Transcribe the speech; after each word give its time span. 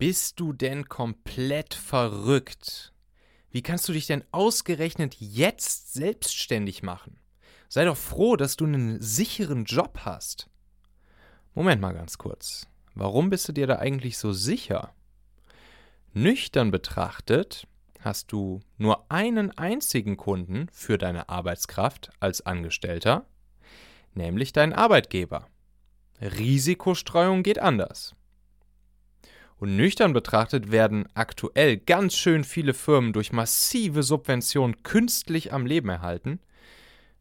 Bist 0.00 0.40
du 0.40 0.54
denn 0.54 0.88
komplett 0.88 1.74
verrückt? 1.74 2.94
Wie 3.50 3.60
kannst 3.60 3.86
du 3.86 3.92
dich 3.92 4.06
denn 4.06 4.24
ausgerechnet 4.32 5.16
jetzt 5.18 5.92
selbstständig 5.92 6.82
machen? 6.82 7.20
Sei 7.68 7.84
doch 7.84 7.98
froh, 7.98 8.36
dass 8.36 8.56
du 8.56 8.64
einen 8.64 9.02
sicheren 9.02 9.66
Job 9.66 9.98
hast. 10.06 10.48
Moment 11.52 11.82
mal 11.82 11.92
ganz 11.92 12.16
kurz. 12.16 12.66
Warum 12.94 13.28
bist 13.28 13.46
du 13.46 13.52
dir 13.52 13.66
da 13.66 13.76
eigentlich 13.76 14.16
so 14.16 14.32
sicher? 14.32 14.94
Nüchtern 16.14 16.70
betrachtet 16.70 17.68
hast 17.98 18.32
du 18.32 18.60
nur 18.78 19.12
einen 19.12 19.50
einzigen 19.58 20.16
Kunden 20.16 20.68
für 20.72 20.96
deine 20.96 21.28
Arbeitskraft 21.28 22.10
als 22.20 22.46
Angestellter, 22.46 23.26
nämlich 24.14 24.54
deinen 24.54 24.72
Arbeitgeber. 24.72 25.46
Risikostreuung 26.22 27.42
geht 27.42 27.58
anders. 27.58 28.14
Und 29.60 29.76
nüchtern 29.76 30.14
betrachtet 30.14 30.72
werden 30.72 31.06
aktuell 31.12 31.76
ganz 31.76 32.14
schön 32.16 32.44
viele 32.44 32.72
Firmen 32.72 33.12
durch 33.12 33.30
massive 33.30 34.02
Subventionen 34.02 34.82
künstlich 34.82 35.52
am 35.52 35.66
Leben 35.66 35.90
erhalten. 35.90 36.40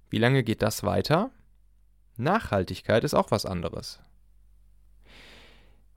Wie 0.09 0.20
lange 0.20 0.43
geht 0.43 0.62
das 0.62 0.84
weiter? 0.84 1.31
Nachhaltigkeit 2.15 3.03
ist 3.03 3.13
auch 3.13 3.31
was 3.31 3.45
anderes. 3.45 3.99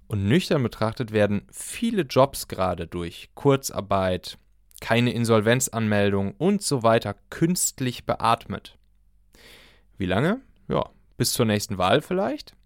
Und 0.09 0.27
nüchtern 0.27 0.65
betrachtet 0.65 1.13
werden 1.13 1.47
viele 1.53 2.03
Jobs 2.03 2.49
gerade 2.49 2.89
durch 2.89 3.31
Kurzarbeit, 3.37 4.37
keine 4.81 5.13
Insolvenzanmeldung 5.13 6.35
und 6.39 6.61
so 6.61 6.83
weiter 6.83 7.15
künstlich 7.31 8.05
beatmet. 8.05 8.77
Wie 9.97 10.07
lange? 10.07 10.41
Ja, 10.67 10.91
bis 11.17 11.35
zur 11.35 11.47
nächsten 11.47 11.79
Wahl 11.79 12.03
vielleicht? 12.03 12.57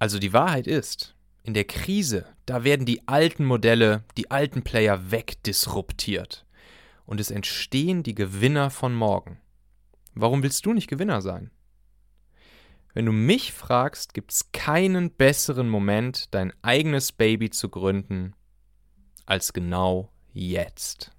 Also 0.00 0.18
die 0.18 0.32
Wahrheit 0.32 0.66
ist, 0.66 1.14
in 1.44 1.54
der 1.54 1.64
Krise, 1.64 2.26
da 2.46 2.64
werden 2.64 2.86
die 2.86 3.06
alten 3.06 3.44
Modelle, 3.44 4.04
die 4.16 4.30
alten 4.30 4.62
Player 4.62 5.10
wegdisruptiert. 5.10 6.44
Und 7.06 7.20
es 7.20 7.30
entstehen 7.30 8.02
die 8.02 8.14
Gewinner 8.14 8.70
von 8.70 8.94
morgen. 8.94 9.38
Warum 10.14 10.42
willst 10.42 10.66
du 10.66 10.72
nicht 10.72 10.88
Gewinner 10.88 11.22
sein? 11.22 11.50
Wenn 12.94 13.06
du 13.06 13.12
mich 13.12 13.52
fragst, 13.52 14.12
gibt 14.12 14.32
es 14.32 14.52
keinen 14.52 15.10
besseren 15.10 15.68
Moment, 15.68 16.34
dein 16.34 16.52
eigenes 16.62 17.12
Baby 17.12 17.50
zu 17.50 17.70
gründen, 17.70 18.34
als 19.24 19.52
genau 19.52 20.10
jetzt. 20.34 21.10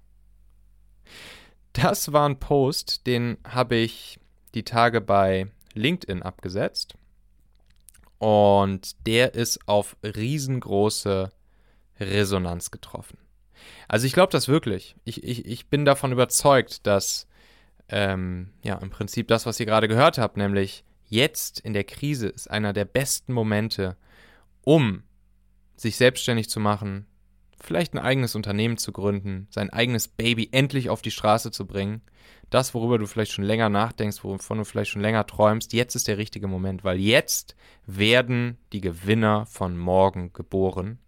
Das 1.72 2.12
war 2.12 2.28
ein 2.28 2.38
Post, 2.38 3.06
den 3.06 3.38
habe 3.44 3.74
ich 3.74 4.20
die 4.54 4.62
Tage 4.62 5.00
bei 5.00 5.48
LinkedIn 5.74 6.22
abgesetzt. 6.22 6.94
Und 8.24 9.06
der 9.06 9.34
ist 9.34 9.68
auf 9.68 9.98
riesengroße 10.02 11.30
Resonanz 12.00 12.70
getroffen. 12.70 13.18
Also 13.86 14.06
ich 14.06 14.14
glaube 14.14 14.32
das 14.32 14.48
wirklich. 14.48 14.96
Ich, 15.04 15.22
ich, 15.22 15.44
ich 15.44 15.66
bin 15.66 15.84
davon 15.84 16.10
überzeugt, 16.10 16.86
dass 16.86 17.26
ähm, 17.90 18.54
ja 18.62 18.76
im 18.76 18.88
Prinzip 18.88 19.28
das, 19.28 19.44
was 19.44 19.60
ihr 19.60 19.66
gerade 19.66 19.88
gehört 19.88 20.16
habt, 20.16 20.38
nämlich 20.38 20.84
jetzt 21.06 21.60
in 21.60 21.74
der 21.74 21.84
Krise 21.84 22.28
ist 22.28 22.50
einer 22.50 22.72
der 22.72 22.86
besten 22.86 23.34
Momente, 23.34 23.94
um 24.62 25.02
sich 25.76 25.96
selbstständig 25.96 26.48
zu 26.48 26.60
machen, 26.60 27.04
vielleicht 27.64 27.94
ein 27.94 27.98
eigenes 27.98 28.34
Unternehmen 28.34 28.76
zu 28.76 28.92
gründen, 28.92 29.46
sein 29.50 29.70
eigenes 29.70 30.08
Baby 30.08 30.48
endlich 30.52 30.90
auf 30.90 31.02
die 31.02 31.10
Straße 31.10 31.50
zu 31.50 31.66
bringen. 31.66 32.02
Das, 32.50 32.74
worüber 32.74 32.98
du 32.98 33.06
vielleicht 33.06 33.32
schon 33.32 33.44
länger 33.44 33.68
nachdenkst, 33.68 34.22
wovon 34.22 34.58
du 34.58 34.64
vielleicht 34.64 34.90
schon 34.90 35.02
länger 35.02 35.26
träumst, 35.26 35.72
jetzt 35.72 35.94
ist 35.94 36.06
der 36.06 36.18
richtige 36.18 36.46
Moment, 36.46 36.84
weil 36.84 37.00
jetzt 37.00 37.56
werden 37.86 38.58
die 38.72 38.80
Gewinner 38.80 39.46
von 39.46 39.76
morgen 39.76 40.32
geboren 40.32 40.98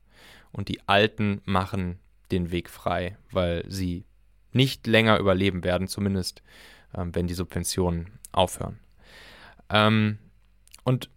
und 0.52 0.68
die 0.68 0.80
Alten 0.88 1.42
machen 1.44 1.98
den 2.30 2.50
Weg 2.50 2.70
frei, 2.70 3.16
weil 3.30 3.64
sie 3.68 4.04
nicht 4.52 4.86
länger 4.86 5.18
überleben 5.18 5.62
werden, 5.62 5.86
zumindest 5.86 6.42
ähm, 6.96 7.14
wenn 7.14 7.26
die 7.26 7.34
Subventionen 7.34 8.18
aufhören. 8.32 8.78
Ähm, 9.68 10.18
und 10.82 11.10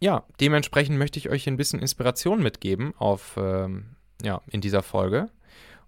ja, 0.00 0.24
dementsprechend 0.40 0.98
möchte 0.98 1.18
ich 1.18 1.28
euch 1.28 1.46
ein 1.46 1.56
bisschen 1.56 1.80
Inspiration 1.80 2.42
mitgeben 2.42 2.94
auf 2.96 3.36
ähm, 3.36 3.96
ja, 4.22 4.40
in 4.50 4.60
dieser 4.60 4.82
Folge. 4.82 5.30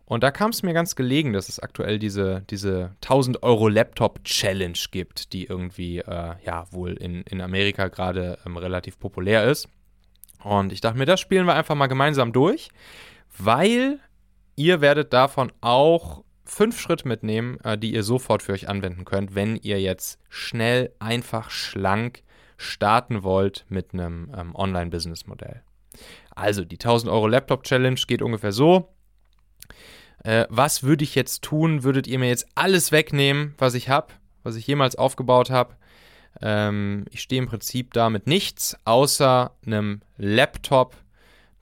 Und 0.06 0.22
da 0.22 0.30
kam 0.30 0.50
es 0.50 0.62
mir 0.62 0.72
ganz 0.72 0.94
gelegen, 0.94 1.32
dass 1.32 1.48
es 1.48 1.58
aktuell 1.58 1.98
diese, 1.98 2.42
diese 2.48 2.94
1000 3.02 3.42
Euro 3.42 3.68
Laptop 3.68 4.22
Challenge 4.22 4.78
gibt, 4.92 5.32
die 5.32 5.46
irgendwie, 5.46 5.98
äh, 5.98 6.34
ja, 6.44 6.66
wohl 6.70 6.92
in, 6.92 7.22
in 7.22 7.40
Amerika 7.40 7.88
gerade 7.88 8.38
ähm, 8.46 8.56
relativ 8.56 9.00
populär 9.00 9.44
ist. 9.44 9.68
Und 10.44 10.72
ich 10.72 10.80
dachte 10.80 10.96
mir, 10.96 11.06
das 11.06 11.18
spielen 11.18 11.46
wir 11.46 11.54
einfach 11.54 11.74
mal 11.74 11.88
gemeinsam 11.88 12.32
durch, 12.32 12.68
weil 13.36 13.98
ihr 14.54 14.80
werdet 14.80 15.12
davon 15.12 15.50
auch 15.60 16.22
fünf 16.44 16.80
Schritte 16.80 17.08
mitnehmen, 17.08 17.58
äh, 17.64 17.76
die 17.76 17.92
ihr 17.92 18.04
sofort 18.04 18.44
für 18.44 18.52
euch 18.52 18.68
anwenden 18.68 19.04
könnt, 19.04 19.34
wenn 19.34 19.56
ihr 19.56 19.80
jetzt 19.80 20.20
schnell, 20.28 20.92
einfach, 21.00 21.50
schlank 21.50 22.22
starten 22.58 23.22
wollt 23.24 23.66
mit 23.68 23.92
einem 23.92 24.32
ähm, 24.34 24.54
Online-Business-Modell. 24.54 25.62
Also 26.34 26.64
die 26.64 26.76
1000 26.76 27.10
Euro 27.10 27.26
Laptop 27.26 27.64
Challenge 27.64 28.00
geht 28.06 28.22
ungefähr 28.22 28.52
so. 28.52 28.92
Äh, 30.22 30.46
was 30.48 30.82
würde 30.82 31.04
ich 31.04 31.14
jetzt 31.14 31.42
tun? 31.42 31.82
Würdet 31.82 32.06
ihr 32.06 32.18
mir 32.18 32.28
jetzt 32.28 32.46
alles 32.54 32.92
wegnehmen, 32.92 33.54
was 33.58 33.74
ich 33.74 33.88
habe, 33.88 34.08
was 34.42 34.56
ich 34.56 34.66
jemals 34.66 34.96
aufgebaut 34.96 35.50
habe? 35.50 35.74
Ähm, 36.42 37.06
ich 37.10 37.22
stehe 37.22 37.40
im 37.40 37.48
Prinzip 37.48 37.92
da 37.92 38.10
mit 38.10 38.26
nichts, 38.26 38.76
außer 38.84 39.52
einem 39.64 40.02
Laptop, 40.16 40.96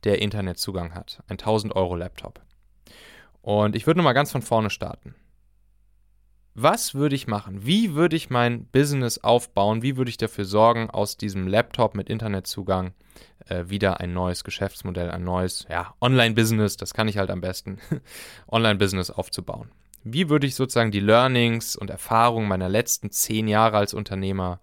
der 0.04 0.20
Internetzugang 0.20 0.94
hat. 0.94 1.22
Ein 1.28 1.38
1000 1.38 1.74
Euro 1.74 1.96
Laptop. 1.96 2.40
Und 3.40 3.76
ich 3.76 3.86
würde 3.86 3.98
nochmal 3.98 4.14
ganz 4.14 4.32
von 4.32 4.42
vorne 4.42 4.70
starten. 4.70 5.14
Was 6.56 6.94
würde 6.94 7.16
ich 7.16 7.26
machen? 7.26 7.66
Wie 7.66 7.94
würde 7.94 8.14
ich 8.14 8.30
mein 8.30 8.66
Business 8.66 9.18
aufbauen? 9.18 9.82
Wie 9.82 9.96
würde 9.96 10.08
ich 10.08 10.18
dafür 10.18 10.44
sorgen, 10.44 10.88
aus 10.88 11.16
diesem 11.16 11.48
Laptop 11.48 11.96
mit 11.96 12.08
Internetzugang 12.08 12.92
äh, 13.48 13.64
wieder 13.66 13.98
ein 13.98 14.12
neues 14.12 14.44
Geschäftsmodell, 14.44 15.10
ein 15.10 15.24
neues 15.24 15.66
ja, 15.68 15.94
Online-Business, 16.00 16.76
das 16.76 16.94
kann 16.94 17.08
ich 17.08 17.18
halt 17.18 17.30
am 17.30 17.40
besten, 17.40 17.78
Online-Business 18.46 19.10
aufzubauen? 19.10 19.70
Wie 20.04 20.28
würde 20.28 20.46
ich 20.46 20.54
sozusagen 20.54 20.92
die 20.92 21.00
Learnings 21.00 21.74
und 21.74 21.90
Erfahrungen 21.90 22.46
meiner 22.46 22.68
letzten 22.68 23.10
zehn 23.10 23.48
Jahre 23.48 23.78
als 23.78 23.92
Unternehmer 23.92 24.60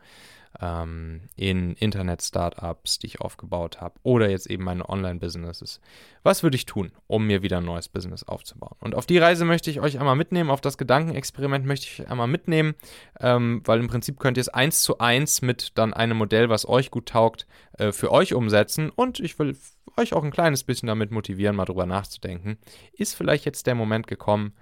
ähm, 0.61 1.21
in 1.35 1.73
Internet-Startups, 1.73 2.99
die 2.99 3.07
ich 3.07 3.21
aufgebaut 3.21 3.81
habe, 3.81 3.95
oder 4.03 4.29
jetzt 4.29 4.49
eben 4.49 4.63
meine 4.63 4.87
Online-Businesses. 4.87 5.81
Was 6.23 6.43
würde 6.43 6.55
ich 6.55 6.65
tun, 6.65 6.91
um 7.07 7.25
mir 7.25 7.41
wieder 7.41 7.57
ein 7.57 7.65
neues 7.65 7.89
Business 7.89 8.23
aufzubauen? 8.23 8.77
Und 8.79 8.93
auf 8.93 9.05
die 9.05 9.17
Reise 9.17 9.43
möchte 9.43 9.71
ich 9.71 9.81
euch 9.81 9.99
einmal 9.99 10.15
mitnehmen, 10.15 10.51
auf 10.51 10.61
das 10.61 10.77
Gedankenexperiment 10.77 11.65
möchte 11.65 11.87
ich 11.87 12.07
einmal 12.09 12.27
mitnehmen, 12.27 12.75
ähm, 13.19 13.61
weil 13.65 13.79
im 13.79 13.87
Prinzip 13.87 14.19
könnt 14.19 14.37
ihr 14.37 14.41
es 14.41 14.49
eins 14.49 14.83
zu 14.83 14.99
eins 14.99 15.41
mit 15.41 15.77
dann 15.77 15.93
einem 15.93 16.17
Modell, 16.17 16.49
was 16.49 16.67
euch 16.67 16.91
gut 16.91 17.07
taugt, 17.09 17.47
äh, 17.77 17.91
für 17.91 18.11
euch 18.11 18.33
umsetzen. 18.35 18.91
Und 18.91 19.19
ich 19.19 19.39
will 19.39 19.57
euch 19.97 20.13
auch 20.13 20.23
ein 20.23 20.31
kleines 20.31 20.63
bisschen 20.63 20.87
damit 20.87 21.11
motivieren, 21.11 21.55
mal 21.55 21.65
drüber 21.65 21.87
nachzudenken. 21.87 22.57
Ist 22.93 23.15
vielleicht 23.15 23.45
jetzt 23.45 23.65
der 23.65 23.75
Moment 23.75 24.05
gekommen, 24.07 24.53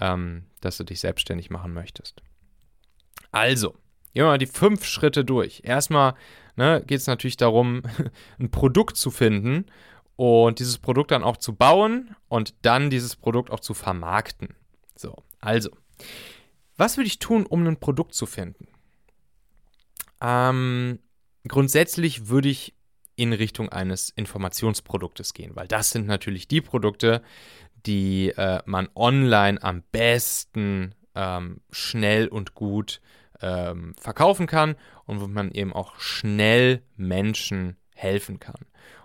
ähm, 0.00 0.44
dass 0.60 0.76
du 0.76 0.84
dich 0.84 1.00
selbstständig 1.00 1.50
machen 1.50 1.72
möchtest? 1.72 2.22
Also, 3.32 3.74
Gehen 4.12 4.24
wir 4.24 4.30
mal 4.30 4.38
die 4.38 4.46
fünf 4.46 4.84
Schritte 4.84 5.24
durch. 5.24 5.62
Erstmal 5.64 6.14
ne, 6.56 6.82
geht 6.86 6.98
es 7.00 7.06
natürlich 7.06 7.36
darum, 7.36 7.82
ein 8.38 8.50
Produkt 8.50 8.96
zu 8.96 9.10
finden 9.10 9.66
und 10.16 10.58
dieses 10.58 10.78
Produkt 10.78 11.10
dann 11.12 11.24
auch 11.24 11.36
zu 11.36 11.54
bauen 11.54 12.14
und 12.28 12.54
dann 12.62 12.90
dieses 12.90 13.16
Produkt 13.16 13.50
auch 13.50 13.60
zu 13.60 13.74
vermarkten. 13.74 14.54
So, 14.94 15.16
also, 15.40 15.70
was 16.76 16.96
würde 16.96 17.08
ich 17.08 17.18
tun, 17.18 17.46
um 17.46 17.66
ein 17.66 17.78
Produkt 17.78 18.14
zu 18.14 18.26
finden? 18.26 18.68
Ähm, 20.20 20.98
grundsätzlich 21.48 22.28
würde 22.28 22.48
ich 22.48 22.74
in 23.16 23.32
Richtung 23.32 23.68
eines 23.68 24.10
Informationsproduktes 24.10 25.34
gehen, 25.34 25.54
weil 25.54 25.68
das 25.68 25.90
sind 25.90 26.06
natürlich 26.06 26.48
die 26.48 26.60
Produkte, 26.60 27.22
die 27.86 28.30
äh, 28.30 28.60
man 28.66 28.88
online 28.94 29.62
am 29.62 29.82
besten 29.92 30.94
ähm, 31.14 31.60
schnell 31.70 32.28
und 32.28 32.54
gut 32.54 33.00
ähm, 33.42 33.94
verkaufen 33.98 34.46
kann 34.46 34.76
und 35.06 35.20
wo 35.20 35.26
man 35.26 35.50
eben 35.52 35.72
auch 35.72 35.98
schnell 35.98 36.82
Menschen 36.96 37.76
helfen 37.94 38.40
kann. 38.40 38.60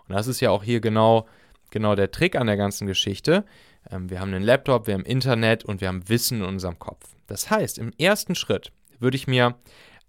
Und 0.08 0.16
das 0.16 0.28
ist 0.28 0.40
ja 0.40 0.52
auch 0.52 0.64
hier 0.64 0.82
genau, 0.82 1.28
genau 1.72 1.96
der 1.96 2.12
Trick 2.12 2.36
an 2.36 2.48
der 2.48 2.58
ganzen 2.58 2.88
Geschichte. 2.88 3.46
Ähm, 3.90 4.10
wir 4.10 4.20
haben 4.20 4.34
einen 4.34 4.44
Laptop, 4.44 4.88
wir 4.88 4.94
haben 4.94 5.06
Internet 5.06 5.66
und 5.66 5.82
wir 5.82 5.88
haben 5.88 6.08
Wissen 6.10 6.40
in 6.40 6.46
unserem 6.46 6.80
Kopf. 6.80 7.16
Das 7.28 7.50
heißt, 7.50 7.78
im 7.78 7.92
ersten 7.98 8.36
Schritt 8.36 8.72
würde 9.00 9.18
ich 9.18 9.28
mir 9.28 9.56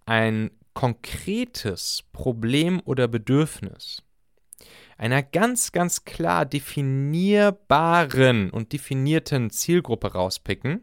ein 0.05 0.51
konkretes 0.75 2.05
Problem 2.13 2.81
oder 2.85 3.09
Bedürfnis 3.09 4.03
einer 4.99 5.23
ganz, 5.23 5.73
ganz 5.73 6.05
klar 6.05 6.47
definierbaren 6.47 8.51
und 8.51 8.73
definierten 8.73 9.51
Zielgruppe 9.51 10.13
rauspicken, 10.13 10.83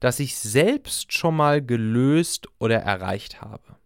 das 0.00 0.18
ich 0.18 0.36
selbst 0.36 1.12
schon 1.12 1.36
mal 1.36 1.62
gelöst 1.62 2.48
oder 2.58 2.78
erreicht 2.78 3.40
habe. 3.40 3.76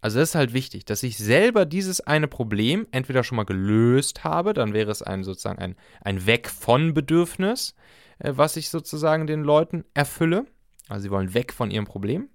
Also 0.00 0.18
das 0.18 0.30
ist 0.30 0.34
halt 0.34 0.52
wichtig, 0.52 0.84
dass 0.84 1.04
ich 1.04 1.16
selber 1.16 1.64
dieses 1.64 2.00
eine 2.00 2.26
Problem 2.26 2.88
entweder 2.90 3.22
schon 3.22 3.36
mal 3.36 3.44
gelöst 3.44 4.24
habe, 4.24 4.52
dann 4.52 4.72
wäre 4.72 4.90
es 4.90 5.00
ein 5.00 5.22
sozusagen 5.22 5.60
ein, 5.60 5.76
ein 6.00 6.26
Weg 6.26 6.50
von 6.50 6.92
Bedürfnis, 6.92 7.76
äh, 8.18 8.32
was 8.34 8.56
ich 8.56 8.68
sozusagen 8.68 9.28
den 9.28 9.44
Leuten 9.44 9.84
erfülle. 9.94 10.46
Also 10.88 11.04
sie 11.04 11.10
wollen 11.10 11.34
weg 11.34 11.52
von 11.52 11.70
ihrem 11.70 11.84
Problem. 11.84 12.28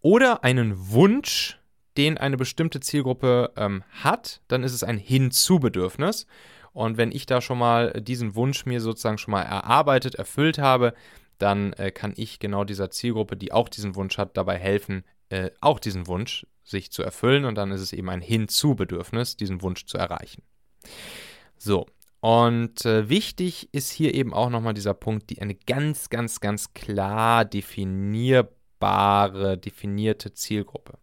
Oder 0.00 0.44
einen 0.44 0.90
Wunsch, 0.90 1.58
den 1.98 2.16
eine 2.16 2.38
bestimmte 2.38 2.80
Zielgruppe 2.80 3.52
ähm, 3.56 3.84
hat, 3.90 4.40
dann 4.48 4.62
ist 4.62 4.72
es 4.72 4.82
ein 4.82 4.98
Hinzu-Bedürfnis. 4.98 6.26
Und 6.72 6.96
wenn 6.96 7.12
ich 7.12 7.26
da 7.26 7.40
schon 7.40 7.58
mal 7.58 7.92
diesen 8.00 8.34
Wunsch 8.34 8.64
mir 8.66 8.80
sozusagen 8.80 9.18
schon 9.18 9.32
mal 9.32 9.42
erarbeitet, 9.42 10.14
erfüllt 10.14 10.58
habe, 10.58 10.94
dann 11.38 11.72
äh, 11.74 11.90
kann 11.90 12.14
ich 12.16 12.38
genau 12.38 12.64
dieser 12.64 12.90
Zielgruppe, 12.90 13.36
die 13.36 13.52
auch 13.52 13.68
diesen 13.68 13.94
Wunsch 13.94 14.18
hat, 14.18 14.36
dabei 14.36 14.58
helfen, 14.58 15.04
äh, 15.28 15.50
auch 15.60 15.78
diesen 15.78 16.06
Wunsch 16.06 16.46
sich 16.62 16.90
zu 16.90 17.02
erfüllen. 17.02 17.44
Und 17.44 17.56
dann 17.56 17.70
ist 17.70 17.80
es 17.80 17.92
eben 17.92 18.08
ein 18.08 18.20
Hinzu-Bedürfnis, 18.20 19.36
diesen 19.36 19.62
Wunsch 19.62 19.86
zu 19.86 19.98
erreichen. 19.98 20.42
So, 21.56 21.86
und 22.24 22.86
äh, 22.86 23.10
wichtig 23.10 23.68
ist 23.72 23.90
hier 23.90 24.14
eben 24.14 24.32
auch 24.32 24.48
nochmal 24.48 24.72
dieser 24.72 24.94
Punkt, 24.94 25.28
die 25.28 25.42
eine 25.42 25.54
ganz, 25.54 26.08
ganz, 26.08 26.40
ganz 26.40 26.72
klar 26.72 27.44
definierbare, 27.44 29.58
definierte 29.58 30.32
Zielgruppe. 30.32 30.94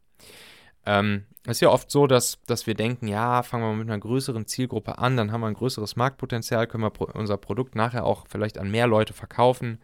Ähm, 0.84 1.26
es 1.44 1.58
ist 1.58 1.62
ja 1.62 1.70
oft 1.70 1.92
so, 1.92 2.08
dass, 2.08 2.40
dass 2.48 2.66
wir 2.66 2.74
denken, 2.74 3.08
ja, 3.08 3.44
fangen 3.44 3.64
wir 3.64 3.70
mal 3.70 3.78
mit 3.78 3.88
einer 3.88 4.00
größeren 4.00 4.48
Zielgruppe 4.48 4.98
an, 4.98 5.16
dann 5.16 5.32
haben 5.32 5.42
wir 5.42 5.48
ein 5.48 5.54
größeres 5.54 5.96
Marktpotenzial, 5.96 6.66
können 6.66 6.84
wir 6.84 6.90
pro 6.90 7.06
unser 7.14 7.38
Produkt 7.38 7.76
nachher 7.76 8.04
auch 8.04 8.26
vielleicht 8.28 8.58
an 8.58 8.72
mehr 8.72 8.88
Leute 8.88 9.14
verkaufen. 9.14 9.80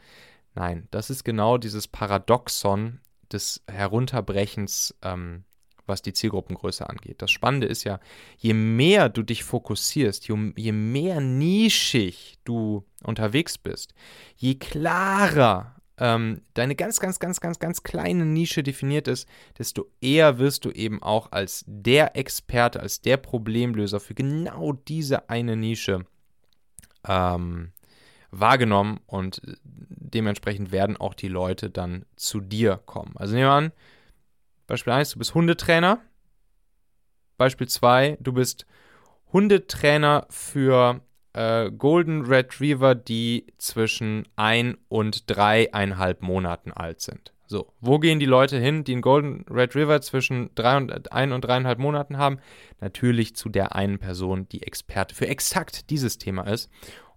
Nein, 0.57 0.87
das 0.89 1.11
ist 1.11 1.23
genau 1.23 1.59
dieses 1.59 1.87
Paradoxon 1.87 2.99
des 3.31 3.63
Herunterbrechens 3.69 4.95
ähm, 5.03 5.43
was 5.85 6.01
die 6.01 6.13
Zielgruppengröße 6.13 6.89
angeht. 6.89 7.21
Das 7.21 7.29
Spannende 7.29 7.67
ist 7.67 7.83
ja, 7.83 7.99
je 8.37 8.55
mehr 8.55 9.07
du 9.07 9.21
dich 9.21 9.43
fokussierst, 9.43 10.27
je, 10.27 10.71
mehr 10.71 11.21
nischig 11.21 12.39
du 12.43 12.83
unterwegs 13.03 13.59
bist, 13.59 13.93
je 14.35 14.55
klarer 14.55 15.75
ähm, 15.99 16.41
deine 16.55 16.75
ganz, 16.75 16.99
ganz, 16.99 17.19
ganz, 17.19 17.39
ganz, 17.39 17.59
ganz 17.59 17.83
kleine 17.83 18.25
Nische 18.25 18.63
definiert 18.63 19.07
ist, 19.07 19.29
desto 19.59 19.85
eher 20.01 20.39
wirst 20.39 20.65
du 20.65 20.71
eben 20.71 21.03
auch 21.03 21.31
als 21.31 21.63
der 21.67 22.17
Experte, 22.17 22.79
als 22.79 23.01
der 23.01 23.17
Problemlöser 23.17 23.99
für 23.99 24.15
genau 24.15 24.73
diese 24.73 25.29
eine 25.29 25.55
Nische 25.55 26.05
ähm, 27.07 27.71
wahrgenommen 28.39 28.99
und 29.05 29.41
dementsprechend 29.63 30.71
werden 30.71 30.97
auch 30.97 31.13
die 31.13 31.27
Leute 31.27 31.69
dann 31.69 32.05
zu 32.15 32.39
dir 32.39 32.79
kommen. 32.85 33.13
Also 33.15 33.35
nehmen 33.35 33.47
wir 33.47 33.51
an, 33.51 33.71
Beispiel 34.67 34.93
1, 34.93 35.11
du 35.11 35.19
bist 35.19 35.33
Hundetrainer. 35.33 35.99
Beispiel 37.37 37.67
2, 37.67 38.17
du 38.19 38.33
bist 38.33 38.65
Hundetrainer 39.31 40.25
für 40.29 41.01
äh, 41.33 41.71
Golden 41.71 42.25
Retriever, 42.25 42.95
die 42.95 43.47
zwischen 43.57 44.27
ein 44.35 44.77
und 44.89 45.29
dreieinhalb 45.29 46.21
Monaten 46.21 46.71
alt 46.71 47.01
sind. 47.01 47.33
So, 47.49 47.71
wo 47.79 47.97
gehen 47.99 48.19
die 48.19 48.25
Leute 48.25 48.57
hin, 48.59 48.83
die 48.83 48.91
einen 48.91 49.01
Golden 49.01 49.45
Retriever 49.49 50.01
zwischen 50.01 50.49
drei 50.55 50.75
und, 50.75 51.13
ein 51.13 51.31
und 51.31 51.41
dreieinhalb 51.41 51.79
Monaten 51.79 52.17
haben? 52.17 52.39
Natürlich 52.81 53.37
zu 53.37 53.47
der 53.47 53.73
einen 53.73 53.99
Person, 53.99 54.49
die 54.49 54.63
Experte 54.63 55.15
für 55.15 55.27
exakt 55.27 55.89
dieses 55.89 56.17
Thema 56.17 56.43
ist. 56.43 56.69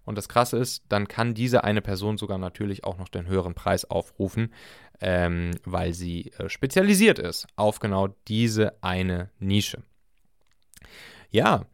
Und 0.05 0.17
das 0.17 0.29
Krasse 0.29 0.57
ist, 0.57 0.83
dann 0.89 1.07
kann 1.07 1.33
diese 1.33 1.63
eine 1.63 1.81
Person 1.81 2.17
sogar 2.17 2.37
natürlich 2.37 2.83
auch 2.83 2.97
noch 2.97 3.09
den 3.09 3.27
höheren 3.27 3.53
Preis 3.53 3.85
aufrufen, 3.85 4.53
ähm, 4.99 5.51
weil 5.63 5.93
sie 5.93 6.31
äh, 6.37 6.49
spezialisiert 6.49 7.19
ist 7.19 7.47
auf 7.55 7.79
genau 7.79 8.09
diese 8.27 8.81
eine 8.81 9.29
Nische. 9.39 9.83
Ja, 11.29 11.65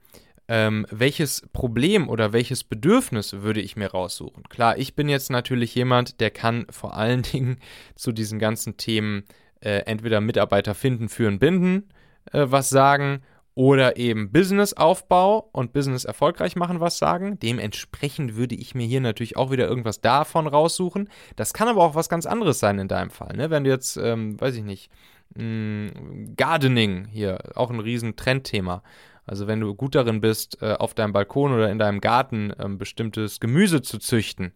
ähm, 0.50 0.86
welches 0.90 1.42
Problem 1.52 2.08
oder 2.08 2.32
welches 2.32 2.64
Bedürfnis 2.64 3.34
würde 3.34 3.60
ich 3.60 3.76
mir 3.76 3.92
raussuchen? 3.92 4.44
Klar, 4.44 4.78
ich 4.78 4.96
bin 4.96 5.10
jetzt 5.10 5.30
natürlich 5.30 5.76
jemand, 5.76 6.22
der 6.22 6.32
kann 6.32 6.66
vor 6.70 6.96
allen 6.96 7.22
Dingen 7.34 7.58
zu 7.96 8.12
diesen 8.12 8.40
ganzen 8.40 8.78
Themen 8.78 9.26
äh, 9.60 9.80
entweder 9.80 10.22
Mitarbeiter 10.22 10.74
finden, 10.74 11.10
führen, 11.10 11.40
binden, 11.40 11.90
äh, 12.32 12.46
was 12.48 12.70
sagen 12.70 13.22
oder 13.58 13.98
eben 13.98 14.32
Businessaufbau 14.32 15.50
und 15.52 15.74
Business 15.74 16.06
erfolgreich 16.06 16.56
machen 16.56 16.80
was 16.80 17.00
sagen. 17.00 17.40
Dementsprechend 17.40 18.36
würde 18.36 18.54
ich 18.54 18.76
mir 18.76 18.86
hier 18.86 19.02
natürlich 19.02 19.36
auch 19.36 19.50
wieder 19.50 19.68
irgendwas 19.68 20.00
davon 20.00 20.46
raussuchen. 20.46 21.10
Das 21.38 21.56
kann 21.56 21.68
aber 21.68 21.84
auch 21.84 21.96
was 21.96 22.08
ganz 22.08 22.28
anderes 22.28 22.60
sein 22.60 22.78
in 22.78 22.88
deinem 22.88 23.10
Fall. 23.10 23.36
Ne? 23.36 23.50
Wenn 23.50 23.64
du 23.64 23.72
jetzt, 23.72 23.98
ähm, 23.98 24.40
weiß 24.40 24.58
ich 24.58 24.64
nicht, 24.64 24.92
mh, 25.34 25.44
mm, 25.44 26.36
Gardening 26.38 27.06
hier, 27.06 27.40
auch 27.56 27.72
ein 27.72 27.80
riesen 27.80 28.16
Trendthema. 28.16 28.84
Also 29.26 29.48
wenn 29.48 29.60
du 29.60 29.74
gut 29.74 29.96
darin 29.96 30.22
bist, 30.22 30.62
äh, 30.62 30.74
auf 30.74 30.94
deinem 30.94 31.14
Balkon 31.14 31.52
oder 31.52 31.72
in 31.72 31.80
deinem 31.80 32.00
Garten 32.00 32.54
ähm, 32.60 32.78
bestimmtes 32.78 33.40
Gemüse 33.40 33.82
zu 33.82 33.98
züchten 33.98 34.54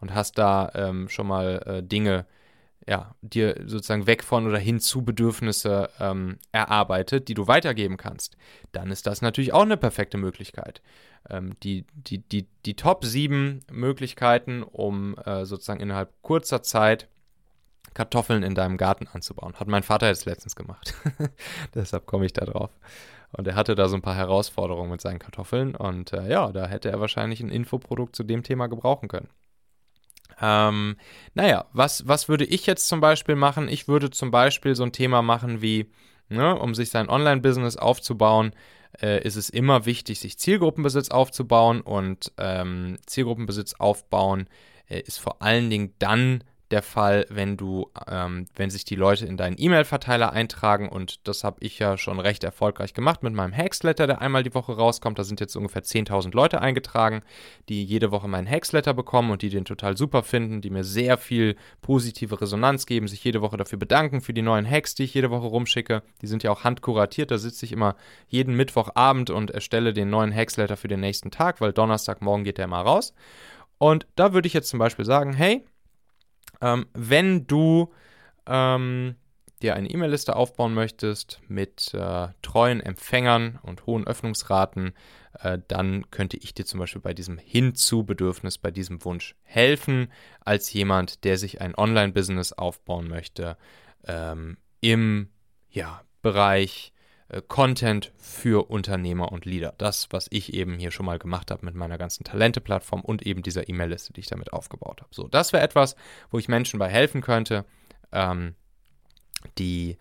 und 0.00 0.14
hast 0.14 0.38
da 0.38 0.72
ähm, 0.74 1.10
schon 1.10 1.26
mal 1.26 1.62
äh, 1.66 1.82
Dinge 1.82 2.24
ja, 2.88 3.14
dir 3.20 3.54
sozusagen 3.66 4.06
weg 4.06 4.24
von 4.24 4.46
oder 4.46 4.58
hin 4.58 4.80
zu 4.80 5.04
Bedürfnisse 5.04 5.90
ähm, 6.00 6.38
erarbeitet, 6.52 7.28
die 7.28 7.34
du 7.34 7.46
weitergeben 7.46 7.98
kannst, 7.98 8.36
dann 8.72 8.90
ist 8.90 9.06
das 9.06 9.20
natürlich 9.20 9.52
auch 9.52 9.62
eine 9.62 9.76
perfekte 9.76 10.16
Möglichkeit. 10.16 10.80
Ähm, 11.28 11.54
die, 11.62 11.84
die, 11.92 12.18
die, 12.18 12.46
die 12.64 12.76
Top 12.76 13.04
7 13.04 13.60
Möglichkeiten, 13.70 14.62
um 14.62 15.18
äh, 15.18 15.44
sozusagen 15.44 15.80
innerhalb 15.80 16.10
kurzer 16.22 16.62
Zeit 16.62 17.08
Kartoffeln 17.92 18.42
in 18.42 18.54
deinem 18.54 18.78
Garten 18.78 19.06
anzubauen. 19.12 19.54
Hat 19.54 19.68
mein 19.68 19.82
Vater 19.82 20.08
jetzt 20.08 20.24
letztens 20.24 20.56
gemacht. 20.56 20.94
Deshalb 21.74 22.06
komme 22.06 22.24
ich 22.24 22.32
da 22.32 22.46
drauf. 22.46 22.70
Und 23.32 23.46
er 23.46 23.54
hatte 23.54 23.74
da 23.74 23.88
so 23.88 23.96
ein 23.96 24.02
paar 24.02 24.14
Herausforderungen 24.14 24.90
mit 24.90 25.02
seinen 25.02 25.18
Kartoffeln. 25.18 25.74
Und 25.74 26.14
äh, 26.14 26.30
ja, 26.30 26.52
da 26.52 26.66
hätte 26.66 26.90
er 26.90 27.00
wahrscheinlich 27.00 27.40
ein 27.40 27.50
Infoprodukt 27.50 28.16
zu 28.16 28.24
dem 28.24 28.42
Thema 28.42 28.68
gebrauchen 28.68 29.08
können. 29.08 29.28
Ähm, 30.40 30.96
naja, 31.34 31.66
was, 31.72 32.06
was 32.06 32.28
würde 32.28 32.44
ich 32.44 32.66
jetzt 32.66 32.88
zum 32.88 33.00
Beispiel 33.00 33.34
machen? 33.34 33.68
Ich 33.68 33.88
würde 33.88 34.10
zum 34.10 34.30
Beispiel 34.30 34.74
so 34.74 34.84
ein 34.84 34.92
Thema 34.92 35.22
machen 35.22 35.62
wie, 35.62 35.90
ne, 36.28 36.58
um 36.58 36.74
sich 36.74 36.90
sein 36.90 37.08
Online-Business 37.08 37.76
aufzubauen, 37.76 38.52
äh, 39.00 39.22
ist 39.22 39.36
es 39.36 39.50
immer 39.50 39.86
wichtig, 39.86 40.20
sich 40.20 40.38
Zielgruppenbesitz 40.38 41.10
aufzubauen 41.10 41.80
und 41.80 42.32
ähm, 42.38 42.98
Zielgruppenbesitz 43.06 43.74
aufbauen 43.74 44.48
äh, 44.88 45.00
ist 45.00 45.18
vor 45.18 45.42
allen 45.42 45.70
Dingen 45.70 45.94
dann 45.98 46.44
der 46.70 46.82
Fall, 46.82 47.24
wenn 47.30 47.56
du, 47.56 47.90
ähm, 48.06 48.46
wenn 48.54 48.68
sich 48.68 48.84
die 48.84 48.94
Leute 48.94 49.24
in 49.24 49.36
deinen 49.36 49.56
E-Mail-Verteiler 49.58 50.32
eintragen 50.32 50.88
und 50.88 51.26
das 51.26 51.42
habe 51.42 51.56
ich 51.60 51.78
ja 51.78 51.96
schon 51.96 52.20
recht 52.20 52.44
erfolgreich 52.44 52.92
gemacht 52.92 53.22
mit 53.22 53.32
meinem 53.32 53.56
Hacksletter, 53.56 54.06
der 54.06 54.20
einmal 54.20 54.42
die 54.42 54.54
Woche 54.54 54.76
rauskommt. 54.76 55.18
Da 55.18 55.24
sind 55.24 55.40
jetzt 55.40 55.56
ungefähr 55.56 55.82
10.000 55.82 56.34
Leute 56.34 56.60
eingetragen, 56.60 57.22
die 57.68 57.84
jede 57.84 58.10
Woche 58.10 58.28
meinen 58.28 58.48
Hacksletter 58.48 58.92
bekommen 58.92 59.30
und 59.30 59.40
die 59.42 59.48
den 59.48 59.64
total 59.64 59.96
super 59.96 60.22
finden, 60.22 60.60
die 60.60 60.70
mir 60.70 60.84
sehr 60.84 61.16
viel 61.16 61.56
positive 61.80 62.40
Resonanz 62.40 62.84
geben, 62.84 63.08
sich 63.08 63.24
jede 63.24 63.40
Woche 63.40 63.56
dafür 63.56 63.78
bedanken 63.78 64.20
für 64.20 64.34
die 64.34 64.42
neuen 64.42 64.68
Hacks, 64.68 64.94
die 64.94 65.04
ich 65.04 65.14
jede 65.14 65.30
Woche 65.30 65.46
rumschicke. 65.46 66.02
Die 66.20 66.26
sind 66.26 66.42
ja 66.42 66.50
auch 66.50 66.64
handkuratiert, 66.64 67.30
da 67.30 67.38
sitze 67.38 67.64
ich 67.64 67.72
immer 67.72 67.96
jeden 68.28 68.54
Mittwochabend 68.54 69.30
und 69.30 69.50
erstelle 69.50 69.94
den 69.94 70.10
neuen 70.10 70.34
Hacksletter 70.34 70.76
für 70.76 70.88
den 70.88 71.00
nächsten 71.00 71.30
Tag, 71.30 71.60
weil 71.60 71.72
Donnerstagmorgen 71.72 72.44
geht 72.44 72.58
der 72.58 72.66
mal 72.66 72.82
raus. 72.82 73.14
Und 73.78 74.06
da 74.16 74.34
würde 74.34 74.48
ich 74.48 74.54
jetzt 74.54 74.68
zum 74.68 74.78
Beispiel 74.78 75.04
sagen, 75.04 75.32
hey, 75.32 75.64
ähm, 76.60 76.86
wenn 76.94 77.46
du 77.46 77.92
ähm, 78.46 79.16
dir 79.62 79.74
eine 79.74 79.90
E-Mail-Liste 79.90 80.36
aufbauen 80.36 80.74
möchtest 80.74 81.40
mit 81.48 81.92
äh, 81.94 82.28
treuen 82.42 82.80
Empfängern 82.80 83.58
und 83.62 83.86
hohen 83.86 84.06
Öffnungsraten, 84.06 84.92
äh, 85.40 85.58
dann 85.68 86.10
könnte 86.10 86.36
ich 86.36 86.54
dir 86.54 86.64
zum 86.64 86.80
Beispiel 86.80 87.02
bei 87.02 87.14
diesem 87.14 87.38
Hinzu-Bedürfnis, 87.38 88.58
bei 88.58 88.70
diesem 88.70 89.04
Wunsch 89.04 89.34
helfen, 89.42 90.12
als 90.40 90.72
jemand, 90.72 91.24
der 91.24 91.38
sich 91.38 91.60
ein 91.60 91.74
Online-Business 91.74 92.52
aufbauen 92.52 93.08
möchte 93.08 93.56
ähm, 94.06 94.58
im 94.80 95.28
ja, 95.70 96.02
Bereich 96.22 96.92
Content 97.46 98.12
für 98.16 98.70
Unternehmer 98.70 99.30
und 99.32 99.44
Leader. 99.44 99.74
Das, 99.76 100.08
was 100.10 100.28
ich 100.30 100.54
eben 100.54 100.78
hier 100.78 100.90
schon 100.90 101.04
mal 101.06 101.18
gemacht 101.18 101.50
habe 101.50 101.64
mit 101.64 101.74
meiner 101.74 101.98
ganzen 101.98 102.24
Talente-Plattform 102.24 103.02
und 103.02 103.26
eben 103.26 103.42
dieser 103.42 103.68
E-Mail-Liste, 103.68 104.14
die 104.14 104.20
ich 104.20 104.28
damit 104.28 104.52
aufgebaut 104.52 105.02
habe. 105.02 105.14
So, 105.14 105.28
das 105.28 105.52
wäre 105.52 105.62
etwas, 105.62 105.94
wo 106.30 106.38
ich 106.38 106.48
Menschen 106.48 106.78
bei 106.78 106.88
helfen 106.88 107.20
könnte, 107.20 107.66
ähm, 108.12 108.54
die 109.58 109.98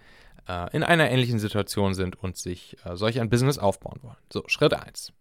äh, 0.47 0.73
in 0.73 0.83
einer 0.83 1.11
ähnlichen 1.11 1.39
Situation 1.39 1.93
sind 1.93 2.15
und 2.15 2.37
sich 2.37 2.77
äh, 2.85 2.95
solch 2.95 3.19
ein 3.19 3.29
Business 3.29 3.57
aufbauen 3.57 3.99
wollen. 4.01 4.17
So, 4.31 4.43
Schritt 4.47 4.73
1. 4.73 5.11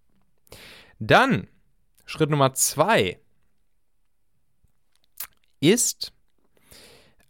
Dann, 1.00 1.48
Schritt 2.04 2.30
Nummer 2.30 2.54
2 2.54 3.18
ist, 5.58 6.12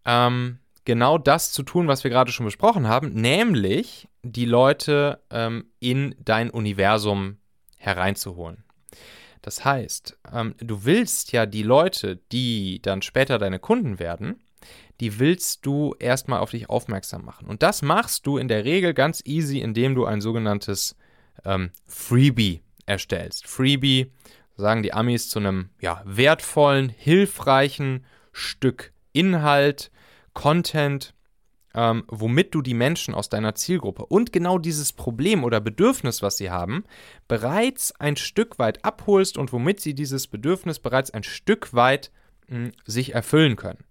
ähm, 0.05 0.59
genau 0.87 1.19
das 1.19 1.53
zu 1.53 1.63
tun, 1.63 1.89
was 1.89 2.05
wir 2.05 2.11
gerade 2.11 2.33
schon 2.33 2.47
besprochen 2.47 2.89
haben, 2.89 3.13
nämlich 3.13 4.09
die 4.23 4.47
Leute 4.47 5.21
ähm, 5.31 5.67
in 5.79 6.15
dein 6.19 6.49
Universum 6.49 7.37
hereinzuholen. 7.77 8.65
Das 9.43 9.65
heißt, 9.65 10.19
ähm, 10.33 10.55
du 10.59 10.85
willst 10.85 11.33
ja 11.33 11.45
die 11.45 11.63
Leute, 11.63 12.17
die 12.33 12.81
dann 12.81 13.03
später 13.03 13.39
deine 13.39 13.59
Kunden 13.59 13.99
werden, 13.99 14.41
die 15.01 15.19
willst 15.19 15.67
du 15.67 15.95
erstmal 15.99 16.41
auf 16.41 16.51
dich 16.51 16.71
aufmerksam 16.71 17.25
machen. 17.25 17.47
Und 17.47 17.63
das 17.63 17.83
machst 17.83 18.27
du 18.27 18.39
in 18.39 18.49
der 18.49 18.65
Regel 18.65 18.95
ganz 18.95 19.23
easy, 19.25 19.61
indem 19.61 19.95
du 19.95 20.07
ein 20.07 20.21
sogenanntes 20.21 20.97
ähm, 21.45 21.71
Freebie 21.87 22.63
erstellst. 22.87 23.47
Freebie 23.47 24.11
sagen 24.57 24.83
die 24.83 24.95
Amis 24.95 25.29
zu 25.29 25.39
einem 25.39 25.69
ja, 25.81 26.03
wertvollen, 26.05 26.89
hilfreichen 26.89 28.05
Stück 28.33 28.93
Inhalt, 29.13 29.91
Content, 30.37 31.15
ähm, 31.75 32.05
womit 32.09 32.55
du 32.55 32.61
die 32.61 32.75
Menschen 32.75 33.15
aus 33.15 33.31
deiner 33.31 33.55
Zielgruppe 33.55 34.05
und 34.05 34.35
genau 34.35 34.59
dieses 34.59 34.93
Problem 34.93 35.45
oder 35.45 35.61
Bedürfnis, 35.61 36.23
was 36.23 36.37
sie 36.37 36.51
haben, 36.51 36.85
bereits 37.27 37.99
ein 37.99 38.17
Stück 38.17 38.59
weit 38.59 38.85
abholst 38.85 39.39
und 39.39 39.53
womit 39.53 39.81
sie 39.81 39.95
dieses 39.95 40.27
Bedürfnis 40.27 40.79
bereits 40.79 41.11
ein 41.11 41.23
Stück 41.23 41.73
weit 41.73 42.13
mh, 42.49 42.57
hm, 42.57 42.73
sich 42.85 43.15
erfüllen 43.15 43.57
können. 43.57 43.85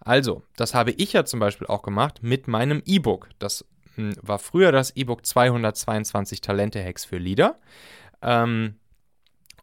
Also, 0.00 0.42
das 0.56 0.74
habe 0.74 0.92
ich 0.92 1.12
ja 1.12 1.26
zum 1.26 1.38
Beispiel 1.38 1.66
auch 1.66 1.82
gemacht 1.82 2.22
mit 2.22 2.48
meinem 2.48 2.82
E-Book. 2.86 3.28
Das 3.38 3.66
mh, 3.96 4.12
hm, 4.12 4.16
war 4.22 4.38
früher 4.38 4.72
das 4.72 4.96
E-Book 4.96 5.26
222 5.26 6.40
Talente-Hacks 6.40 7.04
für 7.04 7.18
Leader. 7.18 7.60
Ähm, 8.22 8.76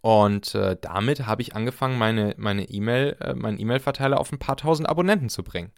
und 0.01 0.53
äh, 0.53 0.77
damit 0.79 1.25
habe 1.25 1.41
ich 1.41 1.55
angefangen, 1.55 1.97
meine, 1.97 2.35
meine 2.37 2.69
E-Mail, 2.69 3.17
äh, 3.21 3.33
meinen 3.33 3.59
E-Mail-Verteiler 3.59 4.19
auf 4.19 4.31
ein 4.31 4.37
paar 4.37 4.55
tausend 4.55 4.87
Abonnenten 4.87 5.29
zu 5.29 5.43
bringen 5.43 5.71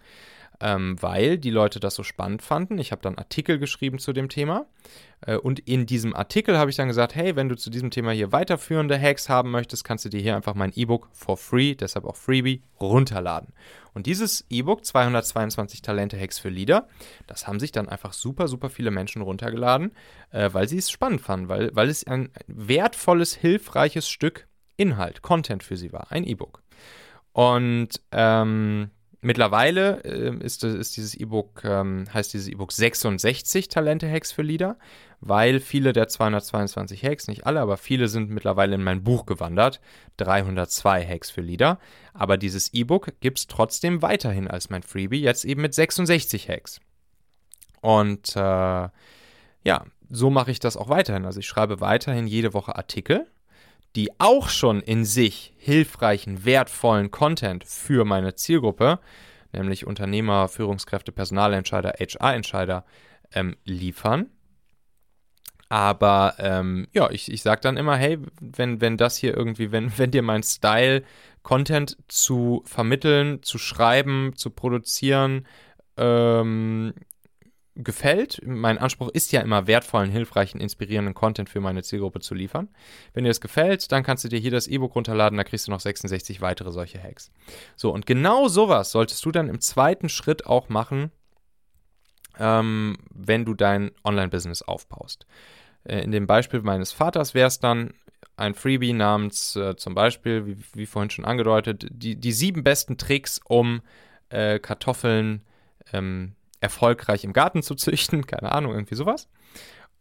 ähm, 0.62 1.02
weil 1.02 1.38
die 1.38 1.52
Leute 1.52 1.80
das 1.80 1.96
so 1.96 2.04
spannend 2.04 2.42
fanden. 2.42 2.78
Ich 2.80 2.92
habe 2.92 3.02
dann 3.02 3.18
Artikel 3.18 3.60
geschrieben 3.60 4.00
zu 4.00 4.14
dem 4.14 4.30
Thema. 4.30 4.66
Äh, 5.26 5.38
und 5.38 5.60
in 5.60 5.86
diesem 5.86 6.16
Artikel 6.16 6.58
habe 6.58 6.70
ich 6.70 6.76
dann 6.76 6.88
gesagt, 6.88 7.16
hey, 7.16 7.36
wenn 7.36 7.50
du 7.50 7.56
zu 7.56 7.70
diesem 7.70 7.92
Thema 7.92 8.12
hier 8.12 8.32
weiterführende 8.32 9.00
Hacks 9.00 9.30
haben 9.30 9.52
möchtest, 9.52 9.84
kannst 9.84 10.06
du 10.06 10.10
dir 10.10 10.20
hier 10.20 10.36
einfach 10.36 10.56
mein 10.56 10.74
E-Book 10.76 11.10
for 11.14 11.38
free, 11.38 11.76
deshalb 11.76 12.06
auch 12.06 12.16
Freebie, 12.16 12.62
runterladen. 12.80 13.54
Und 13.94 14.06
dieses 14.06 14.46
E-Book, 14.50 14.86
222 14.86 15.82
Talente 15.82 16.20
Hacks 16.20 16.40
für 16.40 16.50
Leader, 16.50 16.88
das 17.28 17.48
haben 17.48 17.60
sich 17.60 17.72
dann 17.72 17.90
einfach 17.90 18.14
super, 18.14 18.48
super 18.48 18.70
viele 18.70 18.92
Menschen 18.92 19.22
runtergeladen, 19.22 19.92
äh, 20.32 20.50
weil 20.52 20.68
sie 20.68 20.78
es 20.78 20.92
spannend 20.92 21.22
fanden, 21.22 21.50
weil, 21.50 21.76
weil 21.76 21.90
es 21.90 22.06
ein 22.06 22.30
wertvolles, 22.48 23.36
hilfreiches 23.36 24.10
Stück 24.10 24.48
Inhalt, 24.78 25.22
Content 25.22 25.64
für 25.64 25.76
sie 25.76 25.92
war, 25.92 26.12
ein 26.12 26.24
E-Book. 26.24 26.64
Und 27.34 27.90
ähm, 28.12 28.92
Mittlerweile 29.22 30.02
äh, 30.06 30.34
ist, 30.44 30.64
ist, 30.64 30.96
dieses 30.96 31.14
E-Book, 31.14 31.64
ähm, 31.66 32.06
heißt 32.14 32.34
dieses 32.34 32.48
E-Book 32.48 32.72
66 32.72 33.68
Talente-Hacks 33.68 34.32
für 34.32 34.44
Leader, 34.44 34.78
weil 35.20 35.60
viele 35.60 35.92
der 35.92 36.08
222 36.08 37.04
Hacks, 37.04 37.28
nicht 37.28 37.46
alle, 37.46 37.60
aber 37.60 37.76
viele 37.76 38.08
sind 38.08 38.30
mittlerweile 38.30 38.76
in 38.76 38.84
mein 38.84 39.04
Buch 39.04 39.26
gewandert. 39.26 39.82
302 40.18 41.06
Hacks 41.06 41.30
für 41.30 41.42
Leader. 41.42 41.80
Aber 42.14 42.38
dieses 42.38 42.74
E-Book 42.74 43.12
gibt 43.20 43.40
es 43.40 43.48
trotzdem 43.48 44.02
weiterhin 44.02 44.48
als 44.48 44.70
mein 44.70 44.84
Freebie, 44.84 45.22
jetzt 45.22 45.44
eben 45.44 45.62
mit 45.62 45.74
66 45.74 46.48
Hacks. 46.48 46.80
Und 47.82 48.36
äh, 48.38 48.40
ja, 48.40 49.86
so 50.10 50.30
mache 50.30 50.52
ich 50.52 50.60
das 50.60 50.78
auch 50.78 50.88
weiterhin. 50.88 51.26
Also 51.26 51.42
ich 51.42 51.48
schreibe 51.48 51.82
weiterhin 51.82 52.26
jede 52.26 52.54
Woche 52.54 52.76
Artikel 52.76 53.28
die 53.96 54.10
auch 54.20 54.50
schon 54.50 54.82
in 54.82 55.06
sich 55.06 55.54
hilfreichen, 55.58 56.46
wertvollen 56.46 57.12
Content 57.12 57.64
für 57.64 58.06
meine 58.06 58.36
Zielgruppe, 58.36 59.00
nämlich 59.52 59.88
Unternehmer, 59.88 60.48
Führungskräfte, 60.48 61.12
Personalentscheider, 61.12 61.94
HR-Entscheider, 62.00 62.86
ähm, 63.34 63.56
liefern. 63.66 64.28
Aber 65.70 66.34
ähm, 66.40 66.88
ja, 66.94 67.12
ich, 67.12 67.32
ich 67.32 67.44
sage 67.44 67.62
dann 67.62 67.78
immer, 67.78 67.96
hey, 67.96 68.18
wenn, 68.42 68.82
wenn 68.82 68.98
das 68.98 69.18
hier 69.18 69.36
irgendwie, 69.38 69.72
wenn, 69.72 69.92
wenn 69.98 70.12
dir 70.12 70.24
mein 70.24 70.44
Style, 70.44 71.04
Content 71.42 71.98
zu 72.08 72.62
vermitteln, 72.66 73.42
zu 73.44 73.58
schreiben, 73.58 74.34
zu 74.36 74.50
produzieren, 74.50 75.48
ähm, 75.98 76.94
gefällt. 77.84 78.42
Mein 78.46 78.78
Anspruch 78.78 79.10
ist 79.10 79.32
ja 79.32 79.42
immer 79.42 79.66
wertvollen, 79.66 80.12
hilfreichen, 80.12 80.60
inspirierenden 80.60 81.14
Content 81.14 81.50
für 81.50 81.62
meine 81.62 81.82
Zielgruppe 81.82 82.20
zu 82.20 82.36
liefern. 82.36 82.68
Wenn 83.14 83.24
dir 83.24 83.30
das 83.30 83.42
gefällt, 83.42 83.92
dann 83.92 84.04
kannst 84.04 84.24
du 84.24 84.28
dir 84.28 84.40
hier 84.40 84.52
das 84.52 84.68
E-Book 84.68 84.96
runterladen, 84.96 85.38
da 85.38 85.44
kriegst 85.44 85.68
du 85.68 85.72
noch 85.72 85.80
66 85.80 86.42
weitere 86.42 86.72
solche 86.72 87.02
Hacks. 87.02 87.32
So, 87.76 87.92
und 87.92 88.06
genau 88.06 88.48
sowas 88.48 88.92
solltest 88.92 89.26
du 89.26 89.32
dann 89.32 89.50
im 89.50 89.62
zweiten 89.62 90.10
Schritt 90.10 90.46
auch 90.46 90.70
machen, 90.70 91.12
ähm, 92.38 92.98
wenn 93.12 93.46
du 93.46 93.54
dein 93.54 93.92
Online-Business 94.04 94.62
aufbaust. 94.62 95.26
Äh, 95.84 96.02
in 96.02 96.12
dem 96.12 96.28
Beispiel 96.28 96.62
meines 96.62 96.92
Vaters 96.92 97.34
wäre 97.34 97.48
es 97.48 97.60
dann 97.60 97.94
ein 98.36 98.56
Freebie 98.56 98.94
namens 98.94 99.56
äh, 99.56 99.76
zum 99.76 99.96
Beispiel, 99.96 100.46
wie, 100.46 100.58
wie, 100.74 100.86
vorhin 100.86 101.10
schon 101.10 101.26
angedeutet, 101.26 101.88
die, 101.90 102.16
die 102.16 102.32
sieben 102.32 102.64
besten 102.64 102.98
Tricks, 102.98 103.40
um 103.46 103.82
äh, 104.30 104.60
Kartoffeln 104.60 105.44
ähm, 105.94 106.36
erfolgreich 106.60 107.24
im 107.24 107.34
Garten 107.34 107.62
zu 107.64 107.76
züchten, 107.76 108.26
keine 108.26 108.52
Ahnung, 108.52 108.74
irgendwie 108.74 108.96
sowas. 108.96 109.30